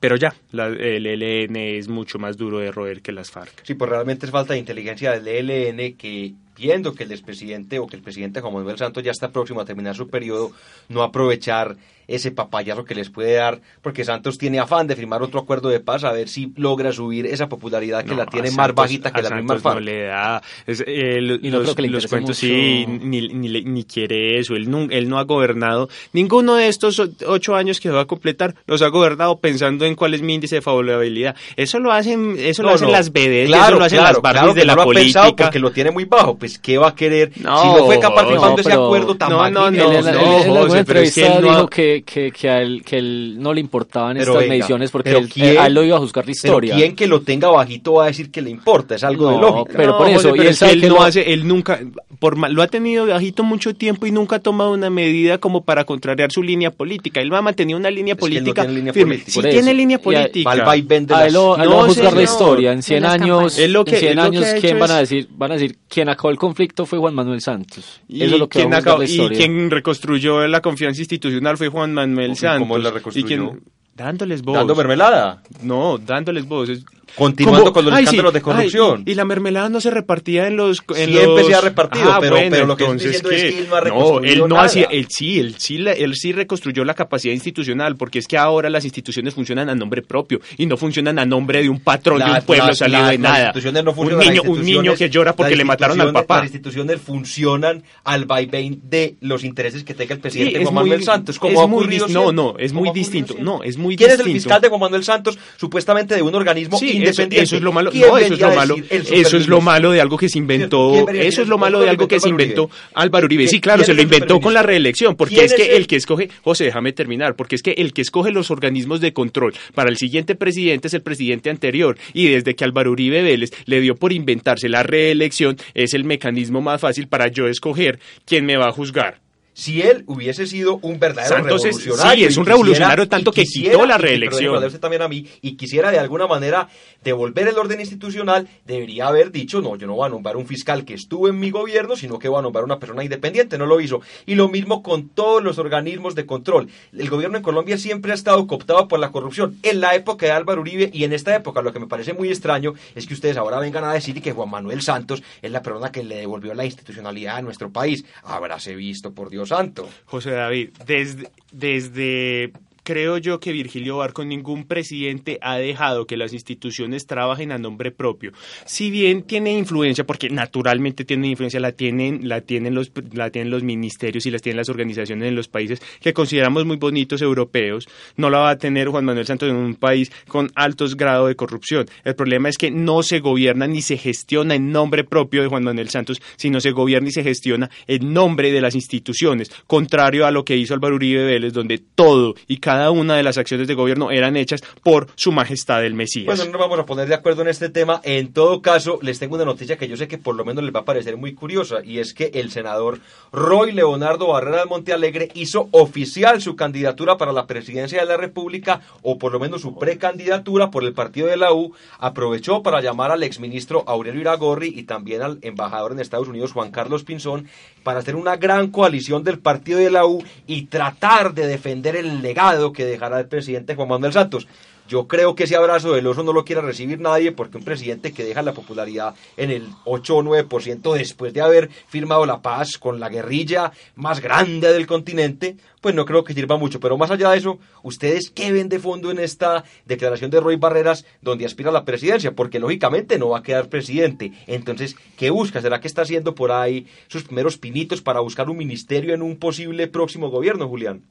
[0.00, 3.62] Pero ya, la, el ELN es mucho más duro de roer que las FARC.
[3.64, 7.86] Sí, pues realmente es falta de inteligencia del ELN que viendo que el expresidente o
[7.86, 10.52] que el presidente Juan Manuel Santos ya está próximo a terminar su periodo,
[10.88, 11.76] no aprovechar
[12.10, 15.78] ese papayazo que les puede dar, porque Santos tiene afán de firmar otro acuerdo de
[15.78, 19.30] paz a ver si logra subir esa popularidad que la tiene más bajita que la
[19.30, 19.74] misma FARC.
[19.76, 24.88] No le da, eh, los, los cuentos sí, ni, ni, ni, quiere eso, él no,
[24.90, 28.88] él no ha gobernado, ninguno de estos ocho años que va a completar los ha
[28.88, 31.36] gobernado pensando en cuál es mi índice de favorabilidad.
[31.56, 34.74] Eso lo hacen, eso lo hacen las BD, eso lo hacen las Barbies de la
[34.74, 35.20] lo política.
[35.20, 37.32] Ha pensado porque lo tiene muy bajo, pues ¿qué va a querer?
[37.34, 41.00] si no fue capaz firmando ese acuerdo tan no, no, no, no, no, José, pero
[41.00, 44.34] es que él dijo que, que, que, a él, que él no le importaban estas
[44.34, 46.74] venga, mediciones porque él, quién, a él lo iba a juzgar la historia.
[46.74, 49.36] Pero quien que lo tenga bajito va a decir que le importa, es algo no,
[49.36, 49.72] de lógica.
[49.76, 51.02] Pero por eso, José, y él, es él no lo...
[51.02, 51.80] hace, él nunca,
[52.20, 55.84] por, lo ha tenido bajito mucho tiempo y nunca ha tomado una medida como para
[55.84, 57.22] contrariar su línea política.
[57.22, 59.14] Él va a mantener una línea es política no línea firme.
[59.14, 59.42] Política.
[59.42, 60.50] Sí tiene línea política.
[60.50, 62.72] A él lo va a juzgar la historia.
[62.72, 65.28] En 100 años, en 100 años, ¿quién van a decir?
[65.32, 68.02] Van a decir, quien acabó el conflicto fue Juan Manuel Santos.
[68.06, 71.94] Y, Eso es lo que quien acabó, y quien reconstruyó la confianza institucional fue Juan
[71.94, 72.60] Manuel Santos.
[72.60, 73.26] ¿Cómo la reconstruyó?
[73.26, 73.62] Y quien,
[73.94, 74.56] dándoles voz.
[74.56, 75.42] ¿Dando mermelada?
[75.62, 76.68] No, dándoles voz.
[77.16, 78.96] Continuando con los ay, escándalos sí, de corrupción.
[78.98, 80.82] Ay, y, y, la mermelada no se repartía en los.
[80.90, 81.46] En Siempre los...
[81.46, 83.60] se ha repartido, ah, pero, bueno, pero lo que entonces estoy diciendo que, es que
[83.60, 84.62] él no ha No, él no nada.
[84.64, 84.86] hacía.
[84.90, 88.84] Él sí, él sí, él sí reconstruyó la capacidad institucional, porque es que ahora las
[88.84, 92.32] instituciones funcionan a nombre propio y no funcionan a nombre de un patrón la, de
[92.40, 93.38] un pueblo la, salido la, de nada.
[93.46, 96.36] Instituciones no un, niño, un niño que llora porque le mataron al papá.
[96.36, 100.82] Las instituciones funcionan al vaivén de los intereses que tenga el presidente sí, Juan muy,
[100.84, 101.38] Manuel Santos.
[101.38, 103.34] Como muy No, no, es muy distinto.
[103.38, 104.22] No, es muy ¿Quién distinto.
[104.22, 105.38] es el fiscal de Juan Manuel Santos?
[105.56, 107.36] Supuestamente de un organismo sí, independiente.
[107.36, 107.90] Eso, eso es lo malo.
[107.92, 108.76] No, eso es lo malo.
[108.90, 111.08] Eso es lo malo de algo que se inventó.
[111.08, 113.46] Eso es lo malo de algo que se inventó Álvaro Uribe.
[113.48, 116.64] Sí, claro, se lo inventó con la reelección, porque es que el que escoge, José,
[116.64, 120.34] déjame terminar, porque es que el que escoge los organismos de control para el siguiente
[120.34, 121.96] presidente es el presidente anterior.
[122.12, 126.60] Y desde que Álvaro Uribe Vélez le dio por inventarse la reelección, es el mecanismo
[126.60, 129.20] más fácil para yo escoger quién me va a juzgar
[129.52, 132.12] si él hubiese sido un verdadero Santos revolucionario.
[132.12, 134.64] Es, sí, es un revolucionario tanto que quisiera, quitó la reelección.
[134.64, 136.68] Y, también a mí, y quisiera de alguna manera
[137.02, 140.84] devolver el orden institucional, debería haber dicho, no, yo no voy a nombrar un fiscal
[140.84, 143.80] que estuvo en mi gobierno, sino que voy a nombrar una persona independiente, no lo
[143.80, 144.00] hizo.
[144.26, 146.68] Y lo mismo con todos los organismos de control.
[146.96, 149.58] El gobierno en Colombia siempre ha estado cooptado por la corrupción.
[149.62, 152.28] En la época de Álvaro Uribe y en esta época, lo que me parece muy
[152.28, 155.90] extraño es que ustedes ahora vengan a decir que Juan Manuel Santos es la persona
[155.92, 158.04] que le devolvió la institucionalidad a nuestro país.
[158.22, 159.88] Habráse visto, por Dios santo.
[160.06, 162.52] José David, desde, desde
[162.82, 167.90] creo yo que Virgilio Barco ningún presidente ha dejado que las instituciones trabajen a nombre
[167.90, 168.32] propio.
[168.64, 173.50] Si bien tiene influencia, porque naturalmente tiene influencia, la tienen, la tienen los, la tienen
[173.50, 177.88] los ministerios y las tienen las organizaciones en los países que consideramos muy bonitos europeos,
[178.16, 181.36] no la va a tener Juan Manuel Santos en un país con altos grados de
[181.36, 181.86] corrupción.
[182.04, 185.64] El problema es que no se gobierna ni se gestiona en nombre propio de Juan
[185.64, 190.30] Manuel Santos, sino se gobierna y se gestiona en nombre de las instituciones, contrario a
[190.30, 193.68] lo que hizo Álvaro Uribe Vélez, donde todo y cada cada una de las acciones
[193.68, 196.24] de gobierno eran hechas por su majestad el Mesías.
[196.24, 198.00] Pues no nos vamos a poner de acuerdo en este tema.
[198.04, 200.74] En todo caso, les tengo una noticia que yo sé que por lo menos les
[200.74, 203.00] va a parecer muy curiosa y es que el senador
[203.32, 209.18] Roy Leonardo Barrera Montealegre hizo oficial su candidatura para la presidencia de la República o
[209.18, 211.74] por lo menos su precandidatura por el partido de la U.
[211.98, 216.70] Aprovechó para llamar al exministro Aurelio Iragorri y también al embajador en Estados Unidos Juan
[216.70, 217.46] Carlos Pinzón
[217.82, 222.22] para hacer una gran coalición del partido de la U y tratar de defender el
[222.22, 224.46] legado que dejará el presidente Juan Manuel Santos.
[224.90, 228.12] Yo creo que ese abrazo del oso no lo quiere recibir nadie porque un presidente
[228.12, 232.76] que deja la popularidad en el 8 o 9% después de haber firmado la paz
[232.76, 236.80] con la guerrilla más grande del continente, pues no creo que sirva mucho.
[236.80, 240.56] Pero más allá de eso, ¿ustedes qué ven de fondo en esta declaración de Roy
[240.56, 242.32] Barreras donde aspira a la presidencia?
[242.32, 244.32] Porque lógicamente no va a quedar presidente.
[244.48, 245.62] Entonces, ¿qué busca?
[245.62, 249.36] ¿Será que está haciendo por ahí sus primeros pinitos para buscar un ministerio en un
[249.36, 251.04] posible próximo gobierno, Julián?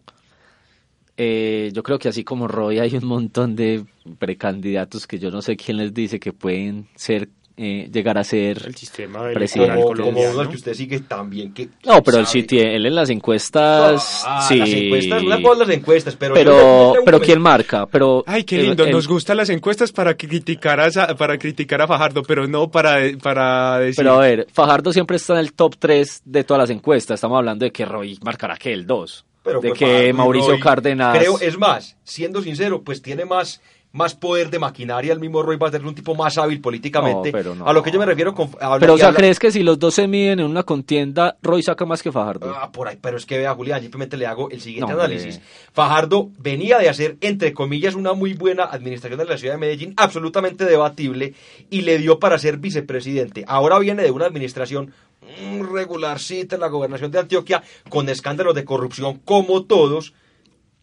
[1.21, 3.83] Eh, yo creo que así como Roy hay un montón de
[4.19, 8.63] precandidatos que yo no sé quién les dice que pueden ser eh, llegar a ser
[8.65, 9.81] el sistema presidente.
[9.81, 12.95] Como, como uno que usted sigue también que no pero él sí tiene él en
[12.95, 14.59] las encuestas Ah, sí.
[14.59, 18.85] las encuestas las encuestas pero pero pero quién marca pero Ay, qué lindo.
[18.85, 22.71] el- Nos gustan las encuestas para criticar a, Sa- para criticar a Fajardo, pero no
[22.71, 23.97] para, para decir...
[24.05, 27.15] pero a ver Fajardo siempre está en el top 3 de todas las encuestas.
[27.15, 30.59] Estamos hablando de que Roy marcará que el 2 Pero de pues, que Mauricio Roy,
[30.59, 33.61] Cárdenas Creo, es más, siendo sincero, pues tiene más,
[33.91, 35.11] más poder de maquinaria.
[35.13, 37.31] El mismo Roy va a ser un tipo más hábil políticamente.
[37.31, 37.67] No, pero no.
[37.67, 38.51] A lo que yo me refiero con.
[38.79, 41.85] pero o sea crees que si los dos se miden en una contienda Roy saca
[41.85, 44.61] más que Fajardo Ah, por ahí, pero es que vea, Julián, simplemente le hago el
[44.61, 45.15] siguiente No, hombre.
[45.15, 45.41] análisis.
[45.73, 49.93] Fajardo venía de hacer, entre comillas, una muy buena administración de la ciudad de Medellín,
[49.97, 51.33] absolutamente debatible,
[51.71, 53.43] y le dio para ser vicepresidente.
[53.47, 54.93] Ahora viene de una administración
[55.41, 60.13] mm, regularcita en la gobernación de Antioquia, con escándalos de corrupción como todos.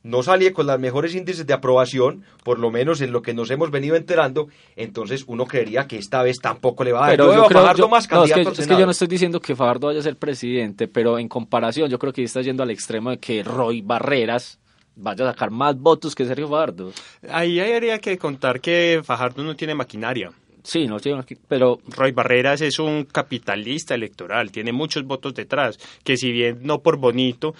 [0.07, 3.51] No salía con los mejores índices de aprobación, por lo menos en lo que nos
[3.51, 4.47] hemos venido enterando,
[4.77, 7.11] entonces uno creería que esta vez tampoco le va a dar.
[7.11, 8.93] Pero Yo yo veo a creo, Fajardo yo- más no, es, que, es yo no
[8.93, 12.41] estoy diciendo que Fajardo vaya a ser presidente, pero en comparación yo creo que está
[12.41, 14.61] yendo al extremo de que Roy Barreras
[14.95, 16.93] vaya a sacar más votos que Sergio Fajardo.
[17.29, 20.31] Ahí habría que contar que Fajardo no tiene maquinaria.
[20.63, 25.79] Sí, no tiene maqui- pero Roy Barreras es un capitalista electoral, tiene muchos votos detrás,
[26.05, 27.55] que si bien no por bonito,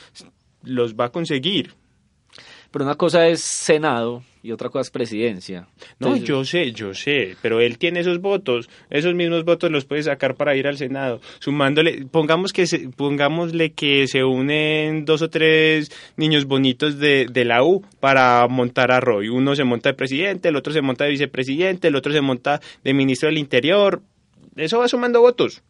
[0.63, 1.75] los va a conseguir.
[2.71, 5.67] Pero una cosa es Senado y otra cosa es presidencia.
[5.99, 10.05] No, yo sé, yo sé, pero él tiene esos votos, esos mismos votos los puede
[10.05, 15.31] sacar para ir al Senado, sumándole, pongamos que se, pongámosle que se unen dos o
[15.31, 19.95] tres niños bonitos de, de la U para montar a Roy, uno se monta de
[19.95, 24.01] presidente, el otro se monta de vicepresidente, el otro se monta de ministro del Interior,
[24.55, 25.63] eso va sumando votos.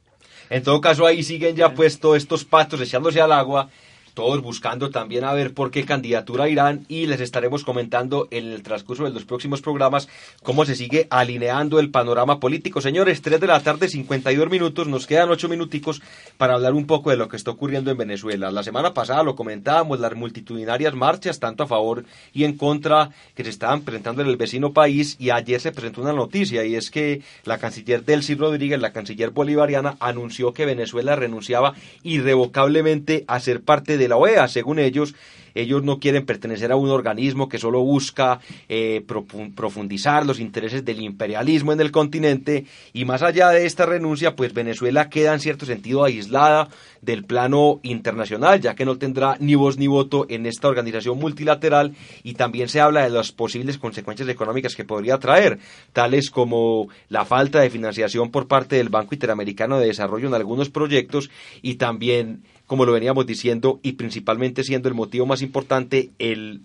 [0.51, 3.69] En todo caso, ahí siguen ya pues todos estos patos echándose al agua,
[4.17, 8.63] todos buscando también a ver por qué candidatura irán y les estaremos comentando en el
[8.63, 10.09] transcurso de los próximos programas
[10.43, 12.81] cómo se sigue alineando el panorama político.
[12.81, 16.01] Señores, 3 de la tarde, 52 minutos, nos quedan 8 minuticos
[16.39, 18.51] para hablar un poco de lo que está ocurriendo en Venezuela.
[18.51, 23.45] La semana pasada lo comentábamos, las multitudinarias marchas, tanto a favor y en contra, que
[23.45, 26.91] se estaban presentando en el vecino país y ayer se presentó una noticia y es
[26.91, 33.61] que la canciller Delcy Rodríguez, la canciller bolivariana, anunció que Venezuela renunciaba irrevocablemente a ser
[33.61, 34.49] parte de la OEA.
[34.49, 35.15] Según ellos,
[35.55, 40.85] ellos no quieren pertenecer a un organismo que solo busca eh, profu- profundizar los intereses
[40.85, 45.41] del imperialismo en el continente y más allá de esta renuncia, pues Venezuela queda en
[45.41, 46.69] cierto sentido aislada
[47.01, 51.95] del plano internacional, ya que no tendrá ni voz ni voto en esta organización multilateral
[52.23, 55.59] y también se habla de las posibles consecuencias económicas que podría traer,
[55.93, 60.69] tales como la falta de financiación por parte del Banco Interamericano de Desarrollo en algunos
[60.69, 61.31] proyectos
[61.63, 66.63] y también, como lo veníamos diciendo, y principalmente siendo el motivo más importante, el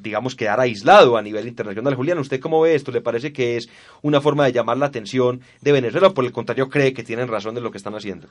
[0.00, 1.94] digamos, quedar aislado a nivel internacional.
[1.94, 2.90] Julián, ¿usted cómo ve esto?
[2.90, 3.68] ¿Le parece que es
[4.00, 7.28] una forma de llamar la atención de Venezuela o por el contrario cree que tienen
[7.28, 8.26] razón en lo que están haciendo?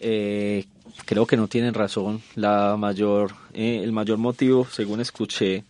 [0.00, 0.64] Eh,
[1.04, 2.22] creo que no tienen razón.
[2.34, 5.64] La mayor, eh, el mayor motivo, según escuché,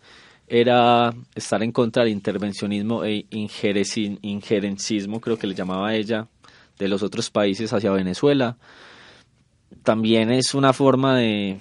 [0.46, 6.28] era estar en contra del intervencionismo e injerenci- injerencismo, creo que le llamaba ella,
[6.78, 8.56] de los otros países hacia Venezuela.
[9.82, 11.58] También es una forma de,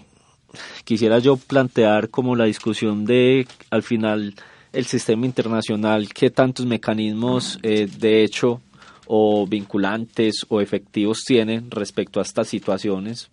[0.84, 4.36] quisiera yo plantear como la discusión de, al final,
[4.74, 8.62] el sistema internacional, qué tantos mecanismos eh, de hecho
[9.08, 13.30] o vinculantes o efectivos tienen respecto a estas situaciones.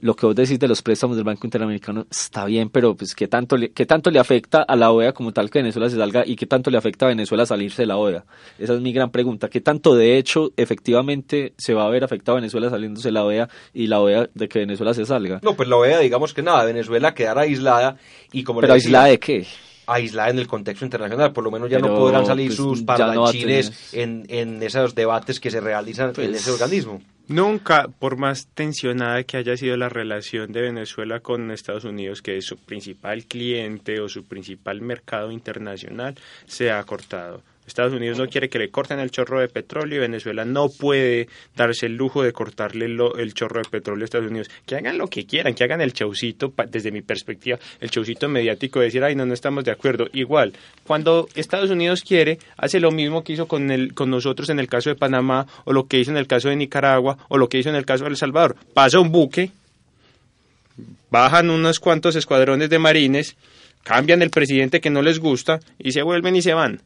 [0.00, 3.28] Lo que vos decís de los préstamos del Banco Interamericano está bien, pero pues qué
[3.28, 6.24] tanto le, qué tanto le afecta a la OEA como tal que Venezuela se salga
[6.26, 8.24] y qué tanto le afecta a Venezuela salirse de la OEA.
[8.58, 9.48] Esa es mi gran pregunta.
[9.48, 13.24] ¿Qué tanto de hecho efectivamente se va a ver afectado a Venezuela saliéndose de la
[13.24, 15.40] OEA y la OEA de que Venezuela se salga?
[15.42, 17.96] No, pues la OEA, digamos que nada, Venezuela quedará aislada
[18.32, 19.46] y como le Pero decía, aislada de qué?
[19.86, 21.32] Aislada en el contexto internacional.
[21.32, 24.94] Por lo menos ya no podrán salir pues, sus no parlanchines tener- en, en esos
[24.94, 27.02] debates que se realizan en Pues, ese organismo.
[27.26, 32.36] Nunca, por más tensionada que haya sido la relación de Venezuela con Estados Unidos, que
[32.36, 36.14] es su principal cliente o su principal mercado internacional,
[36.46, 37.40] se ha cortado.
[37.66, 41.28] Estados Unidos no quiere que le corten el chorro de petróleo y Venezuela no puede
[41.56, 44.50] darse el lujo de cortarle lo- el chorro de petróleo a Estados Unidos.
[44.66, 48.80] Que hagan lo que quieran, que hagan el chaucito, desde mi perspectiva, el chaucito mediático
[48.80, 50.06] de decir, ay, no, no estamos de acuerdo.
[50.12, 50.52] Igual,
[50.86, 54.68] cuando Estados Unidos quiere, hace lo mismo que hizo con, el, con nosotros en el
[54.68, 57.58] caso de Panamá, o lo que hizo en el caso de Nicaragua, o lo que
[57.58, 58.56] hizo en el caso de El Salvador.
[58.74, 59.50] Pasa un buque,
[61.10, 63.36] bajan unos cuantos escuadrones de marines,
[63.84, 66.80] cambian el presidente que no les gusta y se vuelven y se van.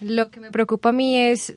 [0.00, 1.56] Lo que me preocupa a mí es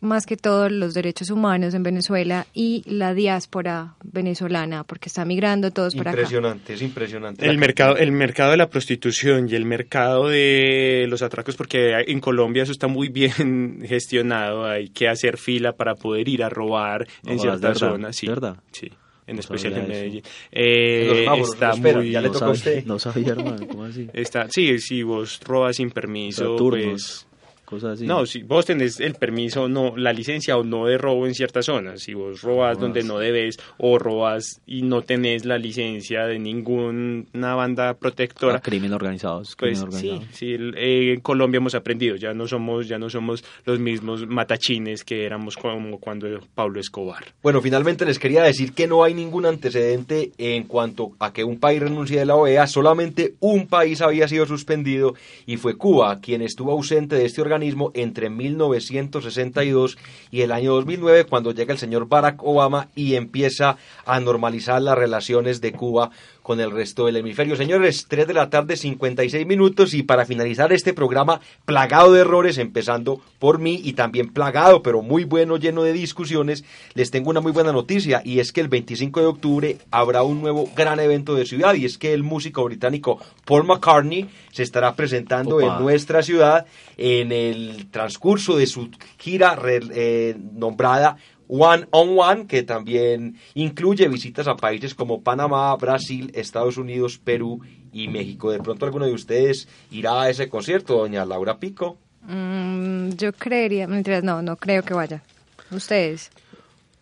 [0.00, 5.70] más que todo los derechos humanos en Venezuela y la diáspora venezolana, porque está migrando
[5.70, 6.20] todos para acá.
[6.22, 7.46] Impresionante, es impresionante.
[7.46, 12.18] El mercado, el mercado de la prostitución y el mercado de los atracos, porque en
[12.20, 17.06] Colombia eso está muy bien gestionado, hay que hacer fila para poder ir a robar
[17.24, 18.16] en No, ciertas zonas.
[18.16, 18.56] Sí, ¿De verdad?
[18.72, 18.90] sí,
[19.28, 19.86] en No especial en.
[19.88, 20.22] Medellín.
[20.50, 22.10] Eh, Los está muy...
[22.10, 22.84] ya le No tocó a sabía, usted.
[22.86, 24.08] no sabía, hermano, ¿cómo así?
[24.12, 27.26] Está, sí, si vos robas sin permiso, turnos, pues...
[27.72, 28.06] cosas así.
[28.06, 31.66] No, si vos tenés el permiso, no, la licencia o no de robo en ciertas
[31.66, 36.38] zonas, si vos robas donde no debes o robas y no tenés la licencia de
[36.38, 40.34] ninguna banda protectora, Ah, crimen organizado, es pues crimen sí, organizado.
[40.36, 44.26] sí, el- eh, en Colombia hemos aprendido, ya no somos, ya no somos los mismos
[44.26, 47.24] matachines que éramos como cuando Pablo Escobar.
[47.42, 51.58] Bueno, finalmente les quería decir que no hay ningún antecedente en cuanto a que un
[51.58, 55.14] país renuncie de la OEA, solamente un país había sido suspendido
[55.46, 57.61] y fue Cuba, quien estuvo ausente de este organismo
[57.94, 59.98] entre 1962
[60.30, 64.98] y el año 2009, cuando llega el señor Barack Obama y empieza a normalizar las
[64.98, 66.10] relaciones de Cuba
[66.42, 67.56] con el resto del hemisferio.
[67.56, 72.58] Señores, 3 de la tarde, 56 minutos y para finalizar este programa plagado de errores,
[72.58, 76.64] empezando por mí y también plagado, pero muy bueno, lleno de discusiones,
[76.94, 80.40] les tengo una muy buena noticia y es que el 25 de octubre habrá un
[80.40, 84.94] nuevo gran evento de ciudad y es que el músico británico Paul McCartney se estará
[84.96, 85.76] presentando Opa.
[85.78, 86.66] en nuestra ciudad
[86.96, 91.16] en el transcurso de su gira re- eh, nombrada
[91.48, 97.60] One on One, que también incluye visitas a países como Panamá, Brasil, Estados Unidos, Perú
[97.92, 98.50] y México.
[98.50, 101.98] De pronto alguno de ustedes irá a ese concierto, doña Laura Pico.
[102.22, 105.22] Mm, yo creería, mentiras, no, no creo que vaya.
[105.70, 106.30] Ustedes.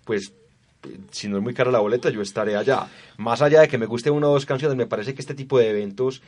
[0.05, 0.32] Pues
[1.11, 2.88] si no es muy cara la boleta, yo estaré allá.
[3.16, 5.59] Más allá de que me guste una o dos canciones, me parece que este tipo
[5.59, 6.22] de eventos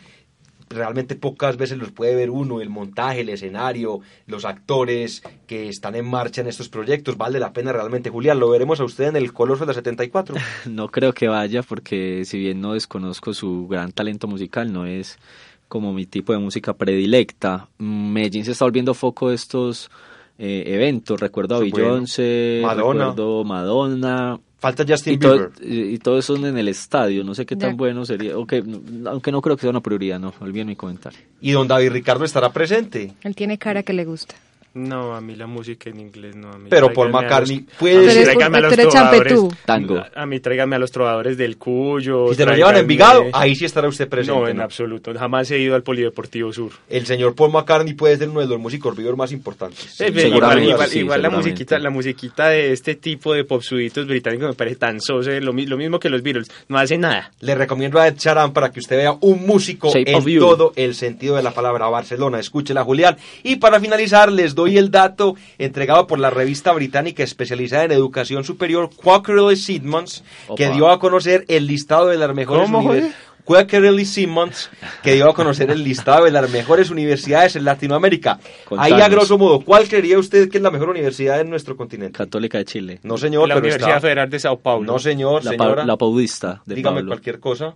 [0.72, 5.94] realmente pocas veces los puede ver uno, el montaje, el escenario, los actores que están
[5.94, 8.10] en marcha en estos proyectos, vale la pena realmente.
[8.10, 10.36] Julián, lo veremos a usted en el Coloso de la 74.
[10.66, 15.18] No creo que vaya porque si bien no desconozco su gran talento musical, no es
[15.68, 17.68] como mi tipo de música predilecta.
[17.78, 19.90] Medellín se está volviendo foco de estos
[20.38, 21.20] eh, eventos.
[21.20, 21.76] Recuerdo a bueno.
[21.76, 23.06] Beyoncé, Madonna.
[23.10, 24.40] recuerdo Madonna.
[24.62, 25.50] Falta Justin y, todo- Bieber.
[25.60, 27.24] y, y todo eso en el estadio.
[27.24, 28.38] No sé qué tan bueno sería.
[28.38, 30.32] ok, no- aunque no creo que sea una prioridad, no.
[30.40, 31.18] Olviden mi comentario.
[31.40, 33.12] Y don David Ricardo estará presente.
[33.22, 34.36] Él tiene cara que le gusta.
[34.74, 36.50] No, a mí la música en inglés no.
[36.50, 38.88] A mí Pero Paul McCartney los- puede a mí Pero es tráiganme a los eres
[38.88, 39.38] trovadores.
[39.66, 39.98] Tango.
[39.98, 42.28] A, a mí tráiganme a los trovadores del Cuyo.
[42.30, 44.40] Si se lo llevan en Envigado, ahí sí estará usted presente.
[44.40, 44.62] No, en ¿no?
[44.62, 45.12] absoluto.
[45.14, 46.72] Jamás he ido al Polideportivo Sur.
[46.88, 49.78] El señor Paul McCartney puede ser uno de los músicos vivos más importantes.
[49.80, 53.34] Sí, Sí, pero igual, seguramente, igual- sí, igual la musiquita, la musiquita de este tipo
[53.34, 56.78] de popsuditos británicos me parece tan sosa, lo, mi- lo mismo que los Beatles, no
[56.78, 57.30] hace nada.
[57.40, 60.94] Le recomiendo a Ed Sheeran para que usted vea un músico Shape en todo el
[60.94, 62.38] sentido de la palabra Barcelona.
[62.40, 63.16] Escúchela, Julián.
[63.42, 68.44] Y para finalizar, les doy el dato entregado por la revista británica especializada en educación
[68.44, 70.24] superior, Quackerly Simmons,
[70.56, 73.16] que dio a conocer el listado de las mejores ¿Cómo, universidades.
[73.44, 74.70] Quackerly Simmons,
[75.02, 78.38] que dio a conocer el listado de las mejores universidades en Latinoamérica.
[78.78, 79.10] Ahí a Contanos.
[79.10, 82.16] grosso modo, ¿cuál creería usted que es la mejor universidad en nuestro continente?
[82.16, 83.00] Católica de Chile.
[83.02, 84.92] No, señor, la pero Universidad está- Federal de Sao Paulo.
[84.92, 85.84] No, señor, La, pa- señora.
[85.84, 87.08] la paudista de Dígame Pablo.
[87.10, 87.74] cualquier cosa.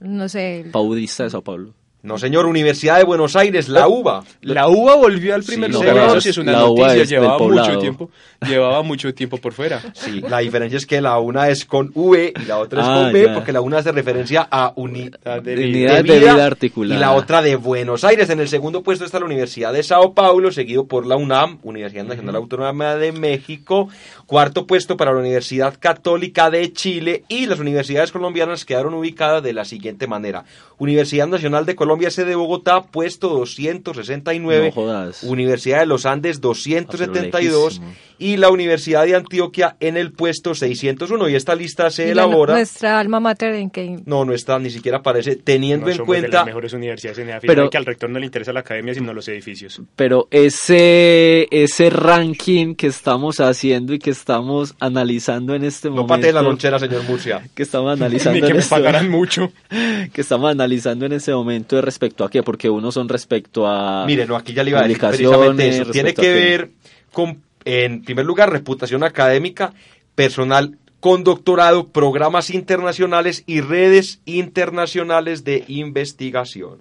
[0.00, 0.64] No sé.
[0.72, 1.74] Paudista de Sao Paulo.
[2.02, 4.24] No, señor, Universidad de Buenos Aires, la UBA.
[4.40, 6.08] La UBA volvió al primer Sí, lugar, señor.
[6.10, 8.10] eso sí es una noticia, llevaba mucho tiempo,
[8.44, 9.80] llevaba mucho tiempo por fuera.
[9.94, 12.94] Sí, la diferencia es que la una es con V y la otra es Ah,
[13.04, 13.34] con B, ya.
[13.34, 16.96] porque la una hace referencia a unidad de Unidad de vida articulada.
[16.96, 18.28] y la otra de Buenos Aires.
[18.30, 22.04] En el segundo puesto está la Universidad de Sao Paulo, seguido por la UNAM, Universidad
[22.04, 23.88] Nacional Autónoma de México.
[24.26, 29.52] Cuarto puesto para la Universidad Católica de Chile y las universidades colombianas quedaron ubicadas de
[29.52, 30.44] la siguiente manera.
[30.78, 34.72] Universidad Nacional de Colombia, sede de Bogotá, puesto 269.
[34.74, 35.30] No.
[35.30, 37.80] Universidad de los Andes, 272.
[38.22, 41.28] Y la Universidad de Antioquia en el puesto 601.
[41.28, 42.54] Y esta lista se Y la- elabora.
[42.54, 46.14] nuestra alma mater en que No, no está, ni siquiera aparece, teniendo No en somos
[46.14, 48.94] de cuenta las mejores universidades en Pero- que al rector no le interesa la academia
[48.94, 49.80] sino los edificios.
[49.96, 56.14] Pero ese, ese ranking que estamos haciendo y que estamos analizando en este No momento.
[56.14, 57.42] patee la lonchera, señor Murcia.
[57.54, 59.52] Que estamos analizando Ni que en me este pagaran mucho.
[60.12, 64.04] Que estamos analizando en este momento de respecto a qué, porque unos son respecto a.
[64.06, 65.90] Mire, no, aquí ya le iba a decir precisamente eso.
[65.90, 66.70] Tiene que ver
[67.12, 69.72] con, en primer lugar, reputación académica,
[70.14, 76.78] personal con doctorado, programas internacionales y redes internacionales de investigación.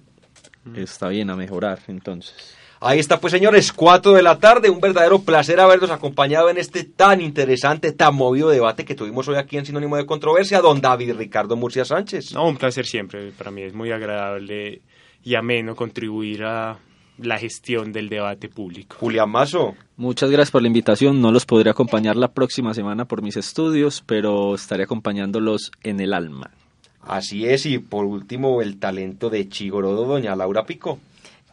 [0.76, 2.56] Está bien a mejorar, entonces.
[2.84, 4.70] Ahí está, pues señores, 4 de la tarde.
[4.70, 9.36] Un verdadero placer haberlos acompañado en este tan interesante, tan movido debate que tuvimos hoy
[9.36, 12.34] aquí en Sinónimo de Controversia, don David Ricardo Murcia Sánchez.
[12.34, 13.32] No, un placer siempre.
[13.32, 14.82] Para mí es muy agradable
[15.24, 16.80] y ameno contribuir a
[17.18, 18.96] la gestión del debate público.
[19.00, 19.76] Julián Mazo.
[19.98, 21.22] Muchas gracias por la invitación.
[21.22, 26.14] No los podré acompañar la próxima semana por mis estudios, pero estaré acompañándolos en el
[26.14, 26.52] alma.
[27.02, 31.00] Así es, y por último, el talento de Chigorodo, doña Laura Pico.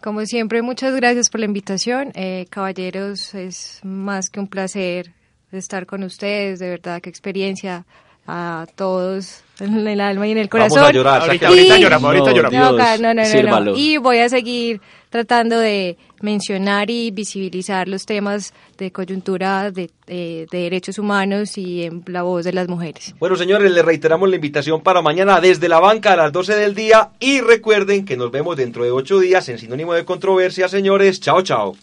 [0.03, 2.13] Como siempre, muchas gracias por la invitación.
[2.15, 5.13] Eh, caballeros, es más que un placer
[5.51, 6.59] estar con ustedes.
[6.59, 7.87] De verdad, qué experiencia
[8.31, 10.85] a todos en el alma y en el Vamos corazón.
[10.91, 12.59] a llorar, Ahorita, Y- lloramos, ahorita No, lloramos.
[12.61, 13.77] No, Dios, no, no, no.
[13.77, 20.47] Y voy a seguir tratando de mencionar y visibilizar los temas de coyuntura de, eh,
[20.53, 23.15] de derechos humanos y en la voz de las mujeres.
[23.19, 26.75] Bueno, señores, les reiteramos la invitación para mañana desde la banca a las 12 del
[26.75, 31.19] día y recuerden que nos vemos dentro de 8 días en Sinónimo de Controversia, señores.
[31.21, 31.75] Chao, chao.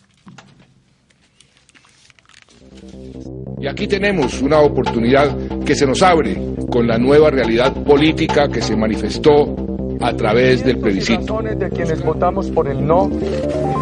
[3.66, 5.36] Y aquí tenemos una oportunidad
[5.66, 6.39] que se nos abre
[6.70, 9.55] con la nueva realidad política que se manifestó
[10.01, 11.22] a través del plebiscito.
[11.22, 13.09] razones de quienes votamos por el no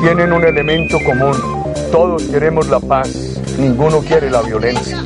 [0.01, 1.35] tienen un elemento común.
[1.91, 5.03] Todos queremos la paz, ninguno quiere la violencia.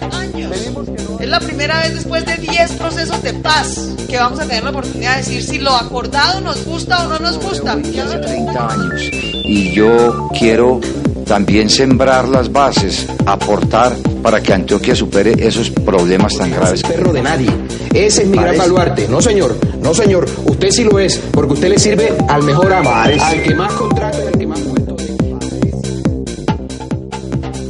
[1.19, 4.69] Es la primera vez después de 10 procesos de paz que vamos a tener la
[4.69, 7.71] oportunidad de decir si lo acordado nos gusta o no nos gusta.
[7.71, 10.79] hace 30 años y yo quiero
[11.25, 16.81] también sembrar las bases, aportar para que Antioquia supere esos problemas tan graves.
[16.83, 17.49] perro de nadie.
[17.93, 19.07] Ese es mi gran baluarte.
[19.07, 19.55] No, señor.
[19.81, 20.25] No, señor.
[20.45, 24.19] Usted sí lo es, porque usted le sirve al mejor amo, al que más contrato
[24.23, 24.59] y al que más.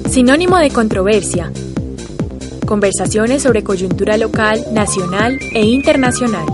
[0.10, 1.52] Sinónimo de controversia.
[2.66, 6.46] Conversaciones sobre coyuntura local, nacional e internacional.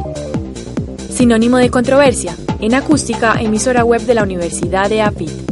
[1.09, 2.35] Sinónimo de controversia.
[2.63, 5.42] En acústica, emisora web de la Universidad de AFIT.